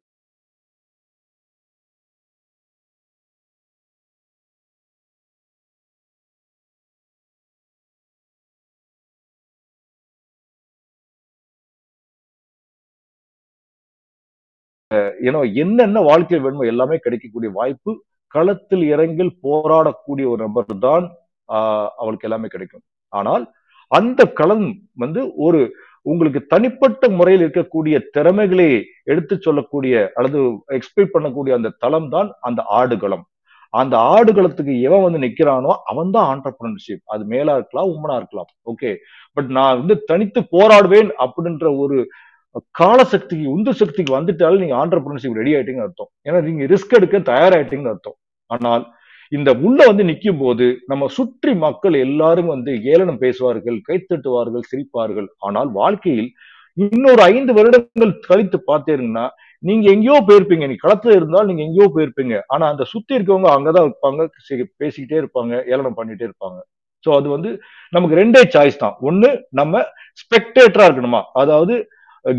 ஏன்னா 15.23 15.41
என்னென்ன 15.63 15.99
வாழ்க்கை 16.09 16.39
வேணுமோ 16.39 16.65
எல்லாமே 16.71 16.97
கிடைக்கக்கூடிய 17.05 17.51
வாய்ப்பு 17.59 17.93
களத்தில் 18.35 18.85
இறங்கில் 18.93 19.33
போராடக்கூடிய 19.45 20.27
ஒரு 20.33 20.43
நபர் 20.47 20.79
தான் 20.87 21.05
ஆஹ், 21.49 21.89
அவளுக்கு 22.01 22.27
எல்லாமே 22.29 22.49
கிடைக்கும். 22.49 22.83
ஆனால் 23.13 23.45
அந்த 23.93 24.23
களம் 24.41 24.67
வந்து 24.99 25.21
ஒரு 25.47 25.61
உங்களுக்கு 26.11 26.41
தனிப்பட்ட 26.53 27.09
முறையில் 27.19 27.45
இருக்கக்கூடிய 27.45 27.97
திறமைகளை 28.17 28.69
எடுத்து 29.13 29.35
சொல்லக்கூடிய 29.47 29.95
அல்லது 30.19 30.41
எக்ஸ்பெக்ட் 30.77 31.15
பண்ணக்கூடிய 31.17 31.53
அந்த 31.59 31.75
தளம் 31.85 32.09
தான் 32.15 32.31
அந்த 32.49 32.61
ஆடுகளம். 32.79 33.25
அந்த 33.75 33.95
ஆடுகளத்துக்கு 34.15 34.75
எவன் 34.89 35.05
வந்து 35.07 35.21
நிக்கிறானோ 35.25 35.73
அவன் 35.91 36.13
தான் 36.15 36.29
ஆண்டர்பிரினர்ஷிப் 36.33 37.03
அது 37.15 37.23
மேலா 37.33 37.55
இருக்கலாம் 37.59 37.91
உமனா 37.95 38.15
இருக்கலாம். 38.21 38.49
ஓகே 38.73 38.91
பட் 39.37 39.51
நான் 39.59 39.79
வந்து 39.81 39.97
தனித்து 40.11 40.43
போராடுவேன் 40.55 41.11
அப்படின்ற 41.25 41.67
ஒரு 41.85 41.99
கால 42.81 42.99
சக்திக்கு 43.15 43.47
உந்து 43.55 43.73
சக்திக்கு 43.81 44.13
வந்துட்டாலும் 44.19 44.63
நீங்க 44.65 44.77
ஆண்டர்பிரினர்ஷிப் 44.83 45.39
ரெடி 45.41 45.53
ஆயிட்டீங்கன்னு 45.57 45.89
அர்த்தம். 45.89 46.11
ஏன்னா 46.29 46.39
நீங்க 46.47 46.65
ரிஸ்க் 46.73 46.97
எடுக்க 46.99 47.19
தயாராயிட்டீங்கன்னு 47.33 47.93
அர்த்தம். 47.95 48.19
ஆனால் 48.55 48.85
இந்த 49.37 49.51
உள்ள 49.67 49.81
வந்து 49.89 50.05
நிற்கும் 50.11 50.41
போது 50.43 50.67
நம்ம 50.91 51.09
சுற்றி 51.17 51.53
மக்கள் 51.65 51.97
எல்லாரும் 52.07 52.53
வந்து 52.53 52.73
ஏளனம் 52.93 53.21
பேசுவார்கள் 53.25 53.79
கைத்தட்டுவார்கள் 53.89 54.69
சிரிப்பார்கள். 54.71 55.29
ஆனால் 55.49 55.71
வாழ்க்கையில் 55.81 56.31
இன்னொரு 56.77 57.23
ஐந்து 57.33 57.53
வருடங்கள் 57.59 58.15
கழித்து 58.29 58.59
பார்த்தீங்கன்னா 58.71 59.27
நீங்க 59.69 59.87
எங்கேயோ 59.95 60.17
போயிருப்பீங்க. 60.27 60.65
நீ 60.71 60.75
களத்துல 60.83 61.15
இருந்தால் 61.19 61.49
நீங்க 61.51 61.63
எங்கேயோ 61.67 61.87
போயிருப்பீங்க. 61.95 62.35
ஆனா 62.55 62.65
அந்த 62.73 62.85
சுத்தி 62.93 63.17
இருக்கவங்க 63.17 63.49
அங்கதான் 63.57 63.87
இருப்பாங்க. 63.89 64.27
பேசிக்கிட்டே 64.83 65.17
இருப்பாங்க 65.23 65.53
ஏளனம் 65.73 65.99
பண்ணிட்டே 66.01 66.27
இருப்பாங்க. 66.29 66.59
சோ 67.05 67.11
அது 67.19 67.29
வந்து 67.37 67.51
நமக்கு 67.95 68.19
ரெண்டே 68.23 68.43
சாய்ஸ் 68.55 68.83
தான். 68.83 68.95
ஒண்ணு 69.09 69.31
நம்ம 69.61 69.83
ஸ்பெக்டேட்டரா 70.23 70.87
இருக்கணுமா? 70.89 71.23
அதாவது 71.43 71.75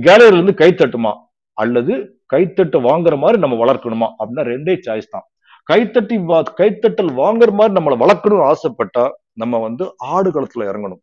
கேலரியில 0.07 0.37
இருந்து 0.37 0.55
கை 0.61 0.69
தட்டுமா 0.79 1.13
அல்லது 1.63 1.93
கைத்தட்டு 2.33 2.77
வாங்குற 2.87 3.13
மாதிரி 3.21 3.37
நம்ம 3.43 3.57
வளர்க்கணுமா? 3.63 4.07
அப்படின்னா 4.19 4.43
ரெண்டே 4.53 4.75
சாய்ஸ் 4.87 5.13
தான். 5.15 5.25
கைத்தட்டி 5.73 6.17
வா- 6.27 6.43
கைத்தட்டல் 6.57 7.11
வாங்குற 7.11 7.51
மாதிரி 7.51 7.73
நம்மளை 7.73 7.99
வளர்க்கணும்னு 7.99 8.53
ஆசைப்பட்டா 8.53 9.09
நம்ம 9.33 9.57
வந்து 9.57 9.93
ஆடு 9.97 10.31
களத்துல 10.31 10.59
இறங்கணும். 10.59 10.99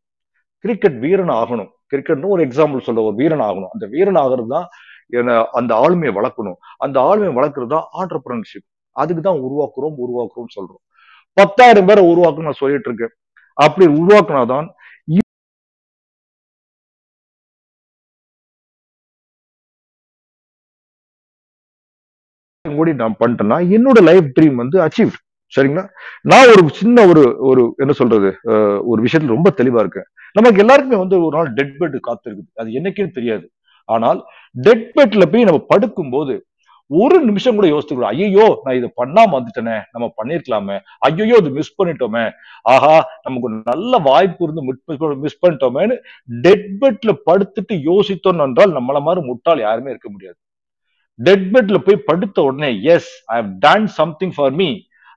கிரிக்கெட் 0.58 0.98
வீரன் 0.98 1.28
ஆகணும். 1.28 1.68
கிரிக்கெட்னு 1.94 2.26
ஒரு 2.26 2.46
எக்ஸாம்பிள் 2.46 2.80
சொல்ற 2.86 3.04
ஒரு 3.06 3.14
வீரன் 3.14 3.40
ஆகணும். 3.40 3.66
அந்த 3.72 3.86
வீரன் 3.86 4.14
ஆகிறது 4.14 4.48
தான் 4.48 4.68
என்ன- 5.06 5.46
அந்த 5.52 5.74
ஆளுமையை 5.74 6.14
வளர்க்கணும். 6.14 6.54
அந்த 6.78 7.00
ஆளுமையை 7.00 7.32
வளர்க்கறது 7.34 7.66
தான் 7.66 7.84
ஆண்டர்பிரினர்ஷிப் 7.92 8.84
அதுக்கு 8.90 9.22
தான் 9.22 9.38
உருவாக்குறோம் 9.38 9.94
உருவாக்குறோம் 10.06 10.60
சொல்றோம். 10.60 10.94
பத்தாயிரம் 11.32 11.86
பேரை 11.86 12.04
உருவாக்கணும் 12.06 12.42
நான் 12.42 12.52
சொல்லிட்டு 12.52 12.94
இருக்கேன். 12.94 13.18
அப்படி 13.54 14.00
உருவாக்குனாதான் 14.00 14.68
நான் 23.02 23.20
பண்ணிட்டேன்னா 23.20 23.58
என்னோட 23.76 23.98
லைஃப் 24.10 24.28
ட்ரீம் 24.38 24.56
வந்து 24.62 24.78
அச்சீவ் 24.86 25.12
சரிங்களா? 25.52 25.84
நான் 26.30 26.50
ஒரு 26.52 26.62
சின்ன 26.80 27.04
ஒரு 27.10 27.22
ஒரு 27.48 27.62
என்ன 27.82 27.92
சொல்றது 28.00 28.30
ஒரு 28.90 29.00
விஷயத்துல 29.04 29.34
ரொம்ப 29.36 29.50
தெளிவா 29.60 29.82
இருக்கேன். 29.84 30.08
நமக்கு 30.36 30.62
எல்லாருக்குமே 30.64 30.98
வந்து 31.02 31.16
ஒரு 31.26 31.34
நாள் 31.38 31.50
டெட் 31.58 31.76
பெட் 31.80 31.96
காத்திருக்குது. 32.08 32.50
அது 32.60 32.68
என்னைக்குன்னு 32.78 33.16
தெரியாது. 33.18 33.46
ஆனால் 33.88 34.20
டெட் 34.66 34.86
பெட்ல 34.96 35.24
போய் 35.32 35.48
நம்ம 35.48 35.60
படுக்கும்போது 35.72 36.34
ஒரு 36.90 37.16
நிமிஷம் 37.28 37.56
கூட 37.58 37.66
யோசிச்சு 37.70 38.08
ஐயோ 38.10 38.44
நான் 38.64 38.76
இதை 38.78 38.88
பண்ணாம 39.00 39.30
வந்துட்டேனே 39.36 39.76
நம்ம 39.94 40.06
பண்ணிருக்கலாமே 40.18 40.76
ஐயோ 41.06 41.36
இது 41.42 41.50
மிஸ் 41.56 41.76
பண்ணிட்டோமே 41.78 42.24
ஆஹா 42.72 42.92
நமக்கு 43.26 43.48
நல்ல 43.70 43.98
வாய்ப்பு 44.08 44.44
இருந்து 44.46 44.62
மிஸ் 45.24 45.40
பண்ணிட்டோமேன்னு 45.44 45.96
டெட் 46.46 46.68
பெட்ல 46.82 47.14
படுத்துட்டு 47.28 47.76
யோசித்தோம் 47.90 48.44
என்றால் 48.46 48.76
நம்மள 48.78 49.00
மாதிரி 49.08 49.22
முட்டாள் 49.30 49.64
யாருமே 49.66 49.92
இருக்க 49.94 50.10
முடியாது. 50.14 50.38
டெட் 51.18 51.46
பெட்ல 51.54 51.78
போய் 51.78 52.04
படுத்த 52.04 52.42
உடனே 52.42 52.82
yes 52.82 53.10
I 53.26 53.36
have 53.40 53.50
done 53.58 53.86
something 53.86 54.34
for 54.36 54.52
me 54.52 54.68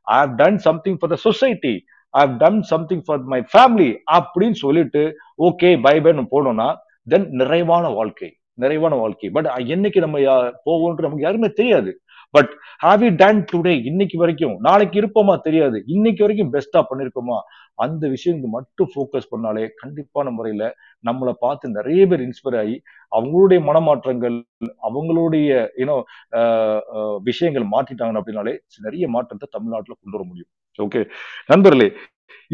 I 0.03 0.17
have 0.19 0.35
done 0.35 0.57
something 0.57 0.97
for 0.97 1.09
the 1.09 1.15
society 1.15 1.73
I 2.13 2.21
have 2.25 2.37
done 2.37 2.61
something 2.61 3.03
for 3.05 3.23
my 3.33 3.41
family 3.53 3.89
அப்படின்னு 4.17 4.51
சொல்லிட்டு 4.51 5.03
ஓகே 5.47 5.81
பை 5.81 5.99
பைன்னு 5.99 6.25
போனோம்னா 6.35 6.75
தென் 7.07 7.27
நிறைவான 7.31 7.89
வாழ்க்கை 7.89 8.29
நிறைவான 8.53 8.95
வாழ்க்கை. 8.95 9.29
பட் 9.29 9.45
என்னைக்கு 9.45 9.99
நம்ம 9.99 10.19
போவோம்ன்ற 10.65 11.01
நமக்கு 11.01 11.27
யாருமே 11.27 11.49
தெரியாது. 11.49 11.91
But 12.35 12.51
have 12.83 13.01
you 13.05 13.09
done 13.21 13.39
today 13.51 13.73
இன்னைக்கு 13.89 14.17
வரைக்கும் 14.21 14.55
நாளைக்கு 14.67 14.97
இருப்போமா? 15.01 15.35
தெரியாது. 15.47 15.77
இன்னைக்கு 15.95 16.21
வரைக்கும் 16.25 16.51
பெஸ்டா 16.53 16.81
பண்ணிருக்கோமா? 16.89 17.37
அந்த 17.85 18.03
விஷயத்துக்கு 18.13 18.49
மட்டும் 18.55 18.89
ஃபோக்கஸ் 18.93 19.29
பண்ணாலே 19.33 19.63
கண்டிப்பான 19.81 20.31
முறையில 20.37 20.63
நம்மளை 21.07 21.33
பார்த்து 21.45 21.69
நிறைய 21.77 22.07
பேர் 22.11 22.23
இன்ஸ்பயர் 22.27 22.57
ஆகி 22.61 22.75
அவங்களுடைய 23.17 23.59
மனமாற்றங்கள் 23.69 24.37
அவங்களுடைய 24.89 25.49
யூனோ 25.81 25.97
விஷயங்கள் 27.29 27.67
மாற்றிட்டாங்க 27.75 28.21
அப்படின்னாலே 28.21 28.55
நிறைய 28.87 29.07
மாற்றத்தை 29.15 29.47
தமிழ்நாட்டில் 29.51 29.99
கொண்டு 30.01 30.17
வர 30.17 30.25
முடியும். 30.29 30.51
ஓகே 30.79 31.03
நண்பர்களே 31.51 31.89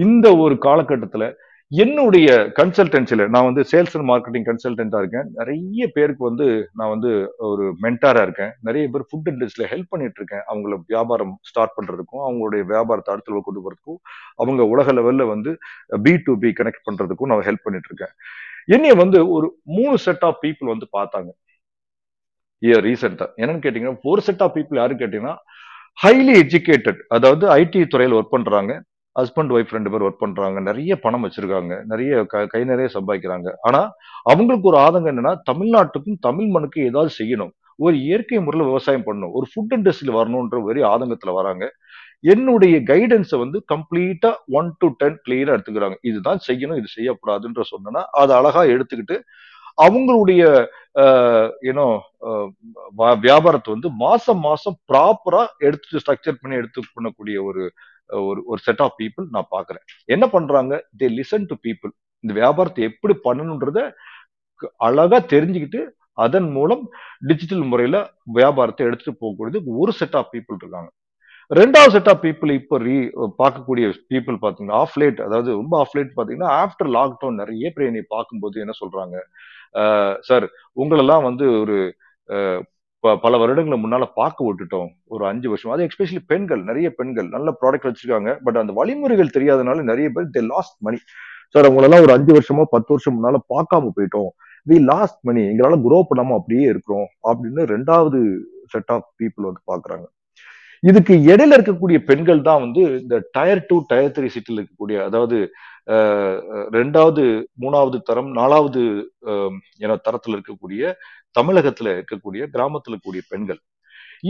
இந்த 0.05 0.27
ஒரு 0.43 0.55
காலகட்டத்துல 0.67 1.25
என்னுடைய 1.71 2.29
கன்சல்டன்சியில் 2.57 3.23
நான் 3.27 3.45
வந்து 3.47 3.61
சேல்ஸ் 3.71 3.93
அண்ட் 3.97 4.07
மார்க்கெட்டிங் 4.09 4.45
கன்சல்டண்ட்டாக 4.49 4.99
இருக்கேன். 5.03 5.27
நிறைய 5.33 5.87
பேருக்கு 5.93 6.23
வந்து 6.23 6.69
நான் 6.73 6.89
வந்து 6.89 7.11
ஒரு 7.37 7.63
மென்டாராக 7.83 8.21
இருக்கேன். 8.21 8.51
நிறைய 8.61 8.87
பேர் 8.87 9.05
ஃபுட் 9.09 9.29
இண்டஸ்ட்ரியில் 9.31 9.69
ஹெல்ப் 9.71 9.89
பண்ணிட்டு 9.89 10.19
இருக்கேன். 10.21 10.43
அவங்கள 10.51 10.75
வியாபாரம் 10.87 11.39
ஸ்டார்ட் 11.49 11.75
பண்ணுறதுக்கும் 11.77 12.23
அவங்களுடைய 12.27 12.63
வியாபாரத்தை 12.73 13.13
அடுத்த 13.13 13.41
கொண்டு 13.47 13.63
போகிறதுக்கும் 13.63 13.99
அவங்க 14.35 14.63
உலக 14.73 14.93
லெவலில் 14.93 15.31
வந்து 15.33 15.53
பி 16.05 16.15
டு 16.17 16.37
பி 16.37 16.51
கனெக்ட் 16.61 16.85
பண்ணுறதுக்கும் 16.89 17.31
நான் 17.31 17.47
ஹெல்ப் 17.49 17.65
பண்ணிட்டு 17.67 17.91
இருக்கேன். 17.91 18.13
என்னைய 18.75 18.93
வந்து 19.03 19.17
ஒரு 19.35 19.49
மூணு 19.63 19.97
செட் 19.97 20.25
ஆஃப் 20.29 20.41
பீப்புள் 20.45 20.73
வந்து 20.73 20.87
பார்த்தாங்க. 20.97 21.31
ஏ 22.63 22.75
ரீசெண்டாக 22.87 23.29
என்னன்னு 23.41 23.63
கேட்டிங்கன்னா 23.65 23.99
ஒரு 24.11 24.21
செட் 24.21 24.41
ஆஃப் 24.41 24.57
பீப்புள் 24.57 24.81
யாரும் 24.81 24.99
கேட்டிங்கன்னா 24.99 25.35
ஹைலி 26.03 26.33
எஜுகேட்டட் 26.43 27.01
அதாவது 27.07 27.45
ஐடி 27.61 27.87
துறையில் 27.87 28.15
ஒர்க் 28.19 28.35
பண்ணுறாங்க 28.35 28.73
ஹஸ்பண்ட் 29.19 29.53
ஒய்ஃப் 29.55 29.73
ரெண்டு 29.75 29.91
பேர் 29.91 30.05
ஒர்க் 30.07 30.23
பண்றாங்க. 30.23 30.59
நிறைய 30.69 30.93
பணம் 31.05 31.23
வச்சிருக்காங்க. 31.25 31.73
நிறைய 31.91 32.23
கை 32.53 32.61
நிறைய 32.71 32.87
சம்பாதிக்கிறாங்க. 32.97 33.49
ஆனா 33.67 33.81
அவங்களுக்கு 34.31 34.69
ஒரு 34.71 34.79
ஆதங்கம் 34.85 35.13
என்னன்னா 35.13 35.33
தமிழ்நாட்டுக்கும் 35.51 36.19
தமிழ் 36.27 36.49
மண்ணுக்கும் 36.55 36.87
ஏதாவது 36.89 37.11
செய்யணும். 37.19 37.53
ஒரு 37.85 37.95
இயற்கை 38.07 38.39
முறையில் 38.43 38.69
விவசாயம் 38.71 39.05
பண்ணணும். 39.07 39.33
ஒரு 39.37 39.47
ஃபுட் 39.51 39.73
இண்டஸ்ட்ரியில் 39.77 40.17
வரணுன்ற 40.19 40.57
ஒரு 40.69 40.83
ஆதங்கத்துல 40.93 41.31
வராங்க. 41.39 41.65
என்னுடைய 42.33 42.75
கைடன்ஸை 42.91 43.37
வந்து 43.41 43.59
கம்ப்ளீட்டா 43.73 44.29
ஒன் 44.59 44.69
டு 44.81 44.87
டென் 45.01 45.17
கிளியரா 45.25 45.55
எடுத்துக்கிறாங்க. 45.55 45.97
இதுதான் 46.09 46.39
செய்யணும் 46.47 46.79
இது 46.81 46.89
செய்யக்கூடாதுன்ற 46.97 47.63
சொன்னா 47.73 48.03
அதை 48.21 48.31
அழகா 48.39 48.63
எடுத்துக்கிட்டு 48.75 49.17
அவங்களுடைய 49.85 50.41
ஏன்னோ 51.69 51.85
வியாபாரத்தை 53.25 53.69
வந்து 53.75 53.89
மாசம் 54.03 54.41
மாசம் 54.47 54.77
ப்ராப்பரா 54.91 55.41
எடுத்து 55.67 56.01
ஸ்ட்ரக்சர் 56.03 56.39
பண்ணி 56.41 56.59
எடுத்து 56.61 56.81
பண்ணக்கூடிய 56.95 57.37
ஒரு 57.49 57.63
ஒரு 58.29 58.41
ஒரு 58.51 58.59
செட் 58.67 58.83
ஆஃப் 58.85 58.97
பீப்புள் 59.01 59.25
நான் 59.35 59.53
பாக்குறேன் 59.55 59.83
என்ன 60.15 60.25
பண்றாங்க? 60.35 60.73
தே 60.99 61.07
லிசன் 61.19 61.47
டு 61.51 61.55
பீப்புள் 61.67 61.93
இந்த 62.23 62.33
வியாபாரத்தை 62.41 62.83
எப்படி 62.89 63.15
பண்ணணுன்றத 63.27 63.79
அழகா 64.87 65.17
தெரிஞ்சுக்கிட்டு 65.33 65.81
அதன் 66.25 66.49
மூலம் 66.57 66.83
டிஜிட்டல் 67.29 67.65
முறையில 67.71 67.97
வியாபாரத்தை 68.37 68.83
எடுத்துட்டு 68.87 69.21
போகக்கூடியது 69.23 69.59
ஒரு 69.81 69.91
செட் 69.99 70.15
ஆஃப் 70.19 70.31
பீப்புள் 70.33 70.59
இருக்காங்க. 70.61 70.89
ரெண்டாவது 71.51 71.93
செட் 71.95 72.09
ஆஃப் 72.11 72.21
பீப்புள் 72.25 72.51
இப்போ 72.59 72.75
ரீ 72.85 72.95
பார்க்கக்கூடிய 73.41 73.87
பீப்புள் 74.11 74.37
பார்த்தீங்கன்னா 74.43 74.77
ஆஃப் 74.83 74.95
லேட் 75.01 75.19
அதாவது 75.25 75.49
ரொம்ப 75.59 75.73
ஆஃப் 75.81 75.95
லேட் 75.97 76.13
பார்த்தீங்கன்னா 76.15 76.51
ஆஃப்டர் 76.61 76.89
லாக்டவுன் 76.97 77.41
நிறைய 77.41 77.71
பேர் 77.75 77.89
என்னை 77.89 78.03
பார்க்கும்போது 78.15 78.63
என்ன 78.63 78.73
சொல்றாங்க? 78.79 79.17
சார் 80.29 80.45
உங்களெல்லாம் 80.81 81.27
வந்து 81.29 81.47
ஒரு 81.61 81.77
பல 83.23 83.37
வருடங்களுக்கு 83.41 83.83
முன்னால 83.85 84.05
பார்க்க 84.19 84.47
விட்டுட்டோம். 84.47 84.89
ஒரு 85.13 85.23
அஞ்சு 85.31 85.47
வருஷம். 85.51 85.73
அது 85.75 85.87
எஸ்பெஷலி 85.87 86.21
பெண்கள் 86.31 86.61
நிறைய 86.69 86.87
பெண்கள். 86.99 87.27
நல்ல 87.35 87.51
ப்ராடக்ட் 87.61 87.87
வச்சிருக்காங்க. 87.89 88.31
பட் 88.45 88.59
அந்த 88.61 88.73
வழிமுறைகள் 88.79 89.35
தெரியாதனால 89.37 89.83
நிறைய 89.91 90.09
பேர் 90.15 90.33
தே 90.37 90.43
லாஸ்ட் 90.53 90.77
மணி 90.87 90.99
சார் 91.53 91.67
அவங்களெல்லாம் 91.67 92.03
ஒரு 92.05 92.15
அஞ்சு 92.17 92.31
வருஷமோ 92.37 92.65
பத்து 92.75 92.91
வருஷம் 92.93 93.15
முன்னால 93.17 93.39
பார்க்காம 93.53 93.91
போயிட்டோம். 93.97 94.31
வி 94.67 94.77
லாஸ்ட் 94.91 95.21
மணி 95.21 95.41
எங்களால 95.51 95.75
குரோ 95.85 96.01
பண்ணாம 96.09 96.35
அப்படியே 96.39 96.65
இருக்கிறோம் 96.73 97.07
அப்படின்னு 97.29 97.63
ரெண்டாவது 97.75 98.19
செட் 98.73 98.91
ஆஃப் 98.95 99.07
பீப்புள் 99.21 99.47
வந்து 99.49 99.63
பாக்குறாங்க 99.71 100.05
இதுக்கு 100.83 101.13
இடையில 101.31 101.55
இருக்கக்கூடிய 101.57 101.97
பெண்கள் 102.07 102.41
தான் 102.47 102.61
வந்து 102.63 102.81
இந்த 103.01 103.15
டயர் 103.31 103.61
டூ 103.67 103.75
டயர் 103.91 104.13
த்ரீ 104.15 104.27
சிட்டில 104.33 104.59
இருக்கக்கூடிய 104.59 104.97
அதாவது 105.07 105.37
ரெண்டாவது 106.77 107.23
மூணாவது 107.63 107.97
தரம் 108.01 108.29
நாலாவது 108.31 108.83
என 109.77 109.97
தரத்துல 110.07 110.37
இருக்கக்கூடிய 110.37 110.93
தமிழகத்துல 111.37 111.93
இருக்கக்கூடிய 111.95 112.43
கிராமத்துல 112.55 112.93
இருக்கக்கூடிய 112.93 113.23
பெண்கள். 113.31 113.59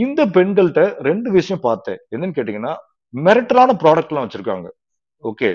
இந்த 0.04 0.20
பெண்கள்கிட்ட 0.36 0.82
ரெண்டு 1.08 1.28
விஷயம் 1.38 1.64
பார்த்தேன். 1.68 1.98
என்னன்னு 2.14 2.36
கேட்டீங்கன்னா 2.38 2.74
மிரட்டலான 3.14 3.74
ப்ராடக்ட் 3.82 4.12
எல்லாம் 4.12 4.26
வச்சிருக்காங்க. 4.26 4.68
ஓகே 5.30 5.50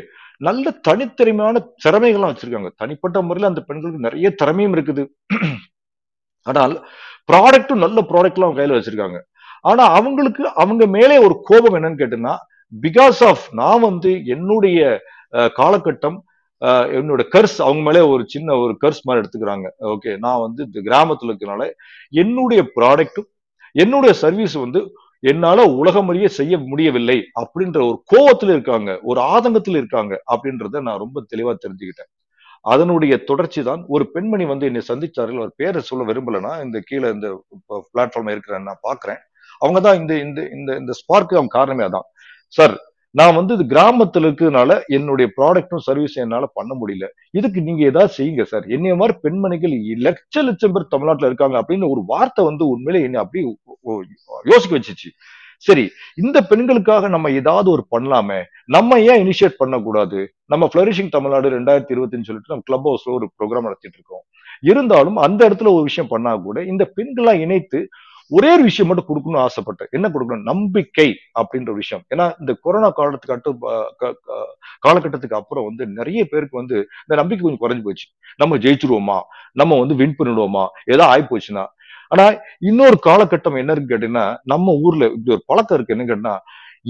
நல்ல 0.48 0.72
தனித்திறமையான 0.88 1.58
திறமைகள்லாம் 1.84 2.32
வச்சிருக்காங்க. 2.34 2.70
தனிப்பட்ட 2.82 3.18
முறையில் 3.26 3.50
அந்த 3.50 3.62
பெண்களுக்கு 3.68 4.06
நிறைய 4.06 4.28
திறமையும் 4.42 4.76
இருக்குது. 4.76 5.04
ஆனால் 6.48 6.74
ப்ராடக்டும் 7.32 7.84
நல்ல 7.86 8.02
ப்ராடக்ட்லாம் 8.12 8.48
அவங்க 8.48 8.60
கையில 8.62 8.78
வச்சிருக்காங்க. 8.78 9.20
ஆனா 9.70 9.84
அவங்களுக்கு 9.98 10.44
அவங்க 10.62 10.84
மேலே 10.96 11.18
ஒரு 11.26 11.36
கோபம் 11.50 11.76
என்னன்னு 11.78 12.02
கேட்டுன்னா 12.02 12.34
பிகாஸ் 12.86 13.20
ஆஃப் 13.30 13.44
நான் 13.60 13.86
வந்து 13.88 14.12
என்னுடைய 14.36 14.80
காலகட்டம் 15.60 16.18
என்னோட 16.98 17.22
கர்ஸ் 17.34 17.58
அவங்க 17.66 17.82
மேலே 17.82 18.02
ஒரு 18.14 18.24
சின்ன 18.28 18.56
ஒரு 18.64 18.74
கர்ஸ் 18.84 19.04
மாதிரி 19.06 19.22
எடுத்துக்கிறாங்க. 19.22 19.68
ஓகே 19.94 20.12
நான் 20.26 20.44
வந்து 20.46 20.62
இந்த 20.68 20.80
கிராமத்தில் 20.88 21.30
இருக்கிறனால 21.32 21.66
என்னுடைய 22.24 22.62
ப்ராடக்ட்டும் 22.78 23.30
என்னுடைய 23.76 24.14
சர்வீஸ் 24.24 24.56
வந்து 24.64 24.80
என்னால 25.24 25.66
உலகமறிய 25.82 26.28
செய்ய 26.38 26.54
முடியவில்லை 26.70 27.18
அப்படின்ற 27.42 27.80
ஒரு 27.90 27.98
கோவத்துல 28.12 28.54
இருக்காங்க 28.56 28.92
ஒரு 29.10 29.20
ஆதங்கத்தில் 29.34 29.80
இருக்காங்க 29.82 30.14
அப்படின்றத 30.34 30.82
நான் 30.88 31.02
ரொம்ப 31.04 31.24
தெளிவா 31.32 31.54
தெரிஞ்சுக்கிட்டேன். 31.64 32.10
அதனுடைய 32.66 33.14
தொடர்ச்சி 33.30 33.62
தான் 33.68 33.82
ஒரு 33.88 34.04
பெண்மணி 34.16 34.46
வந்து 34.52 34.68
என்னை 34.70 34.82
சந்திச்சார்கள் 34.90 35.42
அவர் 35.42 35.60
பேரை 35.62 35.82
சொல்ல 35.82 36.04
விரும்பலன்னா 36.10 36.54
இந்த 36.66 36.78
கீழே 36.90 37.08
இந்த 37.16 37.28
பிளாட்ஃபார்ம் 37.94 38.34
இருக்கிறேன் 38.34 38.68
நான் 38.70 38.86
பாக்குறேன் 38.90 39.22
அவங்க 39.62 39.80
தான் 39.88 40.00
இந்த 40.02 40.14
இந்த 40.26 40.42
இந்த 40.58 40.72
இந்த 40.82 40.94
ஸ்பார்க்கு 41.00 41.38
அவங்க 41.40 41.54
காரணமே 41.58 41.84
அதான். 41.90 42.08
சார் 42.54 42.76
நான் 43.16 43.36
வந்து 43.36 43.54
இது 43.54 43.64
கிராமத்துல 43.74 44.28
இருக்கிறதுனால 44.28 44.72
என்னுடைய 44.88 45.28
ப்ராடக்டும் 45.38 45.84
சர்வீஸும் 45.88 46.24
என்னால 46.26 46.46
பண்ண 46.54 46.72
முடியல. 46.82 47.06
இதுக்கு 47.32 47.60
நீங்க 47.62 47.82
ஏதாவது 47.84 48.14
செய்யுங்க 48.18 48.44
சார் 48.44 48.66
என்னைய 48.76 48.96
மாதிரி 48.96 49.18
பெண்மணிகள் 49.22 49.74
லட்ச 50.08 50.44
லட்சம் 50.50 50.74
பேர் 50.76 50.92
தமிழ்நாட்டுல 50.94 51.30
இருக்காங்க 51.32 51.58
அப்படின்னு 51.62 51.92
ஒரு 51.94 52.04
வார்த்தை 52.06 52.46
வந்து 52.46 52.66
உண்மையிலே 52.68 53.06
என்னை 53.06 53.20
அப்படி 53.24 53.42
யோசிக்க 54.44 54.74
வச்சிச்சு. 54.78 55.12
சரி 55.66 55.84
இந்த 56.16 56.38
பெண்களுக்காக 56.42 57.08
நம்ம 57.08 57.32
ஏதாவது 57.32 57.68
ஒரு 57.72 57.84
பண்ணலாமே? 57.96 58.38
நம்ம 58.66 59.00
ஏன் 59.10 59.22
இனிஷியேட் 59.24 59.58
பண்ணக்கூடாது? 59.58 60.20
நம்ம 60.46 60.70
ஃபிளரிஷிங் 60.74 61.10
தமிழ்நாடு 61.10 61.50
ரெண்டாயிரத்தி 61.50 61.94
இருபத்தின்னு 61.96 62.28
சொல்லிட்டு 62.30 62.54
நம்ம 62.54 62.66
கிளப் 62.66 62.88
ஹவுஸ்ல 62.88 63.16
ஒரு 63.18 63.28
ப்ரோக்ராம் 63.38 63.68
நடத்திட்டு 63.68 63.98
இருக்கோம். 64.00 64.24
இருந்தாலும் 64.72 65.18
அந்த 65.26 65.42
இடத்துல 65.50 65.70
ஒரு 65.76 65.84
விஷயம் 65.90 66.12
பண்ணா 66.14 66.32
கூட 66.48 66.64
இந்த 66.72 66.84
பெண்களாம் 66.96 67.44
இணைத்து 67.46 67.82
ஒரே 68.32 68.50
ஒரு 68.56 68.64
விஷயம் 68.68 68.88
மட்டும் 68.90 69.08
கொடுக்கணும்னு 69.10 69.44
ஆசைப்பட்டேன் 69.46 69.90
என்ன 69.98 70.10
கொடுக்கணும்? 70.14 70.46
நம்பிக்கை 70.52 71.08
அப்படின்ற 71.40 71.72
விஷயம். 71.82 72.04
ஏன்னா 72.14 72.26
இந்த 72.42 72.52
கொரோனா 72.66 72.90
காலத்துக்கு 73.00 73.36
அட்டு 73.36 73.52
காலகட்டத்துக்கு 74.86 75.40
அப்புறம் 75.42 75.68
வந்து 75.70 75.84
நிறைய 76.00 76.22
பேருக்கு 76.32 76.62
வந்து 76.62 76.78
இந்த 77.04 77.16
நம்பிக்கை 77.22 77.44
கொஞ்சம் 77.44 77.64
குறைஞ்சு 77.64 77.86
போச்சு. 77.88 78.08
நம்ம 78.44 78.58
ஜெயிச்சிருவோமா? 78.66 79.20
நம்ம 79.62 79.78
வந்து 79.84 79.98
வின் 80.02 80.18
பண்ணிடுவோமா? 80.20 80.66
ஏதோ 80.96 81.06
ஆகி 81.14 81.26
போச்சுன்னா. 81.32 81.66
ஆனா 82.14 82.26
இன்னொரு 82.70 82.98
காலகட்டம் 83.08 83.60
என்ன 83.62 83.74
இருக்கு 83.76 83.92
கேட்டீங்கன்னா 83.94 84.26
நம்ம 84.54 84.74
ஊர்ல 84.86 85.04
இப்படி 85.16 85.34
ஒரு 85.38 85.44
பழக்கம் 85.52 85.78
இருக்கு. 85.78 85.96
என்ன 85.96 86.06
கேட்டீங்கன்னா 86.08 86.38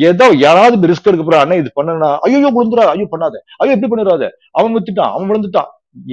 ஏதோ 0.09 0.25
யாராவது 0.45 0.89
ரிஸ்க் 0.89 1.09
எடுக்க 1.09 1.23
போற 1.27 1.37
அண்ணா 1.43 1.55
இது 1.61 1.69
பண்ணனா 1.79 2.09
ஐயோ 2.25 2.49
விழுந்துடா 2.57 2.83
ஐயோ 2.93 3.07
பண்ணாத. 3.13 3.35
ஐயோ 3.61 3.73
எப்படி 3.75 3.89
பண்ணிடாத. 3.93 4.23
அவன் 4.57 4.75
வித்துட்டான். 4.75 5.13
அவன் 5.15 5.29
விழுந்துட்டான். 5.31 5.69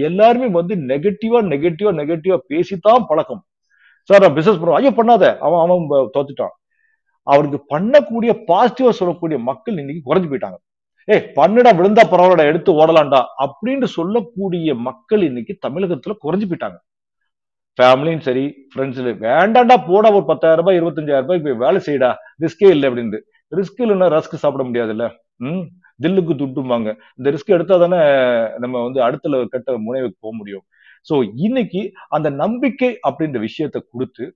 எல்லாருமே 0.09 0.47
வந்து 0.61 0.75
நெகட்டிவா 0.91 1.41
நெகட்டிவா 1.53 1.91
நெகட்டிவா 2.01 2.39
பேசித்தான் 2.53 3.07
பழக்கம். 3.11 3.43
சார் 4.09 4.23
நான் 4.25 4.37
பிசினஸ் 4.39 4.61
பண்ணுவேன் 4.61 4.81
ஐயோ 4.81 4.93
பண்ணாத. 4.99 5.25
அவன் 5.47 5.63
அவன் 5.65 6.11
தோத்துட்டான். 6.17 6.55
அவருக்கு 7.27 7.59
பண்ணக்கூடிய 7.73 8.33
பாசிட்டிவா 8.51 8.93
சொல்லக்கூடிய 9.01 9.39
மக்கள் 9.49 9.79
இன்னைக்கு 9.79 10.03
குறைஞ்சு 10.09 10.29
போயிட்டாங்க. 10.31 10.59
ஏய் 11.09 11.25
பண்ணடா 11.37 11.71
விழுந்தா 11.79 12.03
பரவாயில்ல 12.13 12.51
எடுத்து 12.51 12.71
ஓடலாம்டா 12.81 13.21
அப்படின்னு 13.45 13.87
சொல்லக்கூடிய 13.97 14.75
மக்கள் 14.89 15.23
இன்னைக்கு 15.23 15.55
தமிழகத்துல 15.67 16.15
குறைஞ்சு 16.25 16.47
போயிட்டாங்க. 16.51 16.79
ஃபேமிலியும் 17.79 18.25
சரி 18.29 18.45
ஃப்ரெண்ட்ஸ் 18.71 19.03
வேண்டாண்டா 19.27 19.77
போட 19.89 20.07
ஒரு 20.13 20.25
பத்தாயிரம் 20.31 20.65
ரூபாய் 20.65 20.81
இருபத்தஞ்சாயிரம் 20.81 21.27
ரூபாய் 21.27 21.45
போய் 21.45 21.61
வேலை 21.65 21.81
செய்யடா. 21.87 22.11
ரிஸ்கே 22.45 22.71
இல்லை 22.75 22.87
அப்படின்னு 22.89 23.21
ரிஸ்க் 23.57 23.83
இல்லைன்னா 23.85 24.09
ரஸ்க் 24.15 24.43
சாப்பிட 24.45 24.65
முடியாதுல்ல. 24.69 25.05
ம்? 25.37 25.63
தில்லுக்கு 26.03 26.35
துட்டும்பாங்க. 26.41 26.89
இந்த 27.19 27.29
ரிஸ்க் 27.31 27.55
எடுத்தா 27.57 27.77
தானே 27.79 28.01
நம்ம 28.59 28.83
வந்து 28.83 29.01
அடுத்த 29.03 29.47
கட்ட 29.51 29.79
முனைவுக்கு 29.87 30.17
போக 30.21 30.37
முடியும். 30.37 30.65
ஸோ 31.07 31.15
இன்னைக்கு 31.47 31.83
அந்த 32.17 32.29
நம்பிக்கை 32.43 32.91
அப்படின்ற 33.09 33.41
விஷயத்த 33.49 33.79
கொடுத்து 33.93 34.27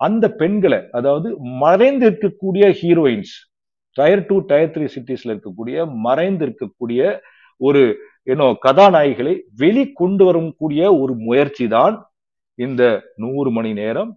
அந்த 0.00 0.24
பெண்களை 0.40 0.80
அதாவது 0.98 1.28
மறைந்து 1.64 2.04
இருக்கக்கூடிய 2.08 2.64
heroines 2.80 3.34
tier 3.96 4.24
two 4.28 4.36
tier 4.50 4.72
three 4.74 4.86
சிட்டிஸ்ல 4.94 5.32
இருக்கக்கூடிய 5.34 5.76
மறைந்து 6.06 6.42
இருக்கக்கூடிய 6.46 7.00
ஒரு 7.60 7.82
ஏன்னோ 8.32 8.46
கதாநாயகிகளை 8.66 9.34
வெளி 9.62 9.84
கொண்டு 10.00 10.22
வரக்கூடிய 10.28 10.82
ஒரு 11.02 11.12
முயற்சி 11.26 11.66
தான் 11.76 11.96
இந்த 12.58 12.82
நூறு 13.24 13.50
மணி 13.56 13.70
நேரம் 13.82 14.10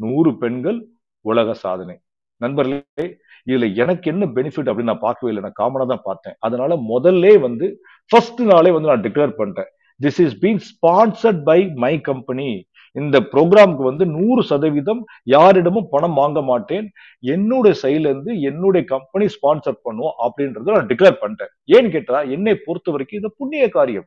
நூறு 0.00 0.30
பெண்கள் 0.42 0.78
உலக 1.24 1.54
சாதனை. 1.64 1.94
நண்பர்களே 2.40 3.06
இதுல 3.46 3.66
எனக்கு 3.82 4.06
என்ன 4.12 4.24
பெனிஃபிட் 4.36 4.68
அப்படின்னு 4.70 4.92
நான் 4.92 5.06
பார்க்கவே 5.06 5.30
இல்லை. 5.32 5.42
நான் 5.46 5.60
காமனா 5.60 5.84
தான் 5.92 6.06
பார்த்தேன். 6.08 6.36
அதனால 6.46 6.72
முதல்ல 6.92 7.32
வந்து 7.46 7.66
ஃபர்ஸ்ட் 8.10 8.42
நாளே 8.52 8.70
வந்து 8.76 8.90
நான் 8.90 9.04
டிக்ளேர் 9.06 9.38
பண்ணிட்டேன். 9.40 9.70
This 10.00 10.20
is 10.24 10.38
been 10.44 10.62
sponsored 10.70 11.42
by 11.50 11.60
my 11.84 11.94
company 12.08 12.48
இந்த 12.96 13.16
ப்ரோக்ராம்க்கு 13.32 13.82
வந்து 13.88 14.04
நூறு 14.16 14.42
சதவீதம் 14.50 15.00
யாரிடமும் 15.34 15.88
பணம் 15.94 16.16
வாங்க 16.20 16.40
மாட்டேன். 16.50 16.86
என்னுடைய 17.34 17.72
சைட்ல 17.82 18.10
இருந்து 18.10 18.32
என்னுடைய 18.50 18.82
கம்பெனி 18.92 19.26
ஸ்பான்சர் 19.34 19.76
பண்ணுவோம் 19.86 20.14
அப்படின்றத 20.26 20.76
நான் 20.76 20.90
டிக்ளேர் 20.92 21.20
பண்ணிட்டேன். 21.22 21.52
ஏன்னு 21.74 21.90
கேட்டா 21.96 22.20
என்னை 22.36 22.54
பொறுத்த 22.66 22.94
வரைக்கும் 22.94 23.20
இது 23.20 23.30
புண்ணிய 23.40 23.66
காரியம். 23.76 24.06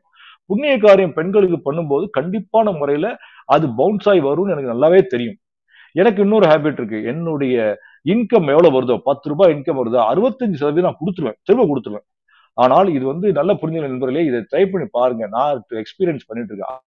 புண்ணிய 0.50 0.74
காரியம் 0.86 1.14
பெண்களுக்கு 1.18 1.58
பண்ணும்போது 1.66 2.06
கண்டிப்பான 2.18 2.72
முறையில 2.80 3.08
அது 3.54 3.66
பவுன்ஸ் 3.80 4.08
ஆகி 4.12 4.22
வரும்னு 4.28 4.54
எனக்கு 4.54 4.74
நல்லாவே 4.74 5.00
தெரியும். 5.14 5.38
எனக்கு 6.00 6.20
இன்னொரு 6.24 6.46
ஹேபிட் 6.50 6.80
இருக்கு. 6.80 6.98
என்னுடைய 7.12 7.54
இன்கம் 8.14 8.48
எவ்வளவு 8.54 8.74
வருதோ 8.76 8.96
பத்து 9.08 9.28
ரூபாய் 9.30 9.54
இன்கம் 9.56 9.80
வருதோ 9.80 10.00
அறுபத்தஞ்சு 10.12 10.60
சதவீதம் 10.62 10.88
நான் 10.88 11.00
கொடுத்துருவேன். 11.02 11.38
திரும்ப 11.46 11.64
கொடுத்துருவேன். 11.70 12.06
ஆனால் 12.54 12.88
இது 12.96 13.04
வந்து 13.06 13.26
நல்ல 13.32 13.52
புரிஞ்ச 13.54 13.80
நண்பர்களே 13.86 14.24
இதை 14.26 14.40
ட்ரை 14.50 14.64
பண்ணி 14.72 14.86
பாருங்க. 14.98 15.26
நான் 15.36 15.62
எக்ஸ்பீரியன்ஸ் 15.82 16.28
பண்ணிட்டு 16.28 16.52
இருக்கேன். 16.54 16.80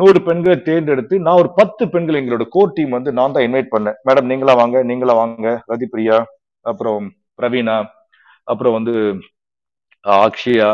நூறு 0.00 0.18
பெண்களை 0.26 0.54
தேர்ந்தெடுத்து 0.66 1.14
நான் 1.24 1.40
ஒரு 1.40 1.50
பத்து 1.58 1.82
பெண்கள் 1.92 2.18
எங்களோட 2.20 2.44
கோர் 2.54 2.76
டீம் 2.76 2.96
வந்து 2.96 3.10
நான் 3.18 3.34
தான் 3.34 3.46
இன்வைட் 3.46 3.74
பண்ணேன். 3.74 3.96
மேடம் 4.08 4.30
நீங்களா 4.30 4.54
வாங்க? 4.60 4.76
நீங்களா 4.90 5.14
வாங்க? 5.22 5.48
ரதிப்பிரியா 5.72 6.18
அப்புறம் 6.70 7.04
பிரவீனா 7.40 7.76
அப்புறம் 8.52 8.76
வந்து 8.78 8.94
அக்ஷயா 10.04 10.70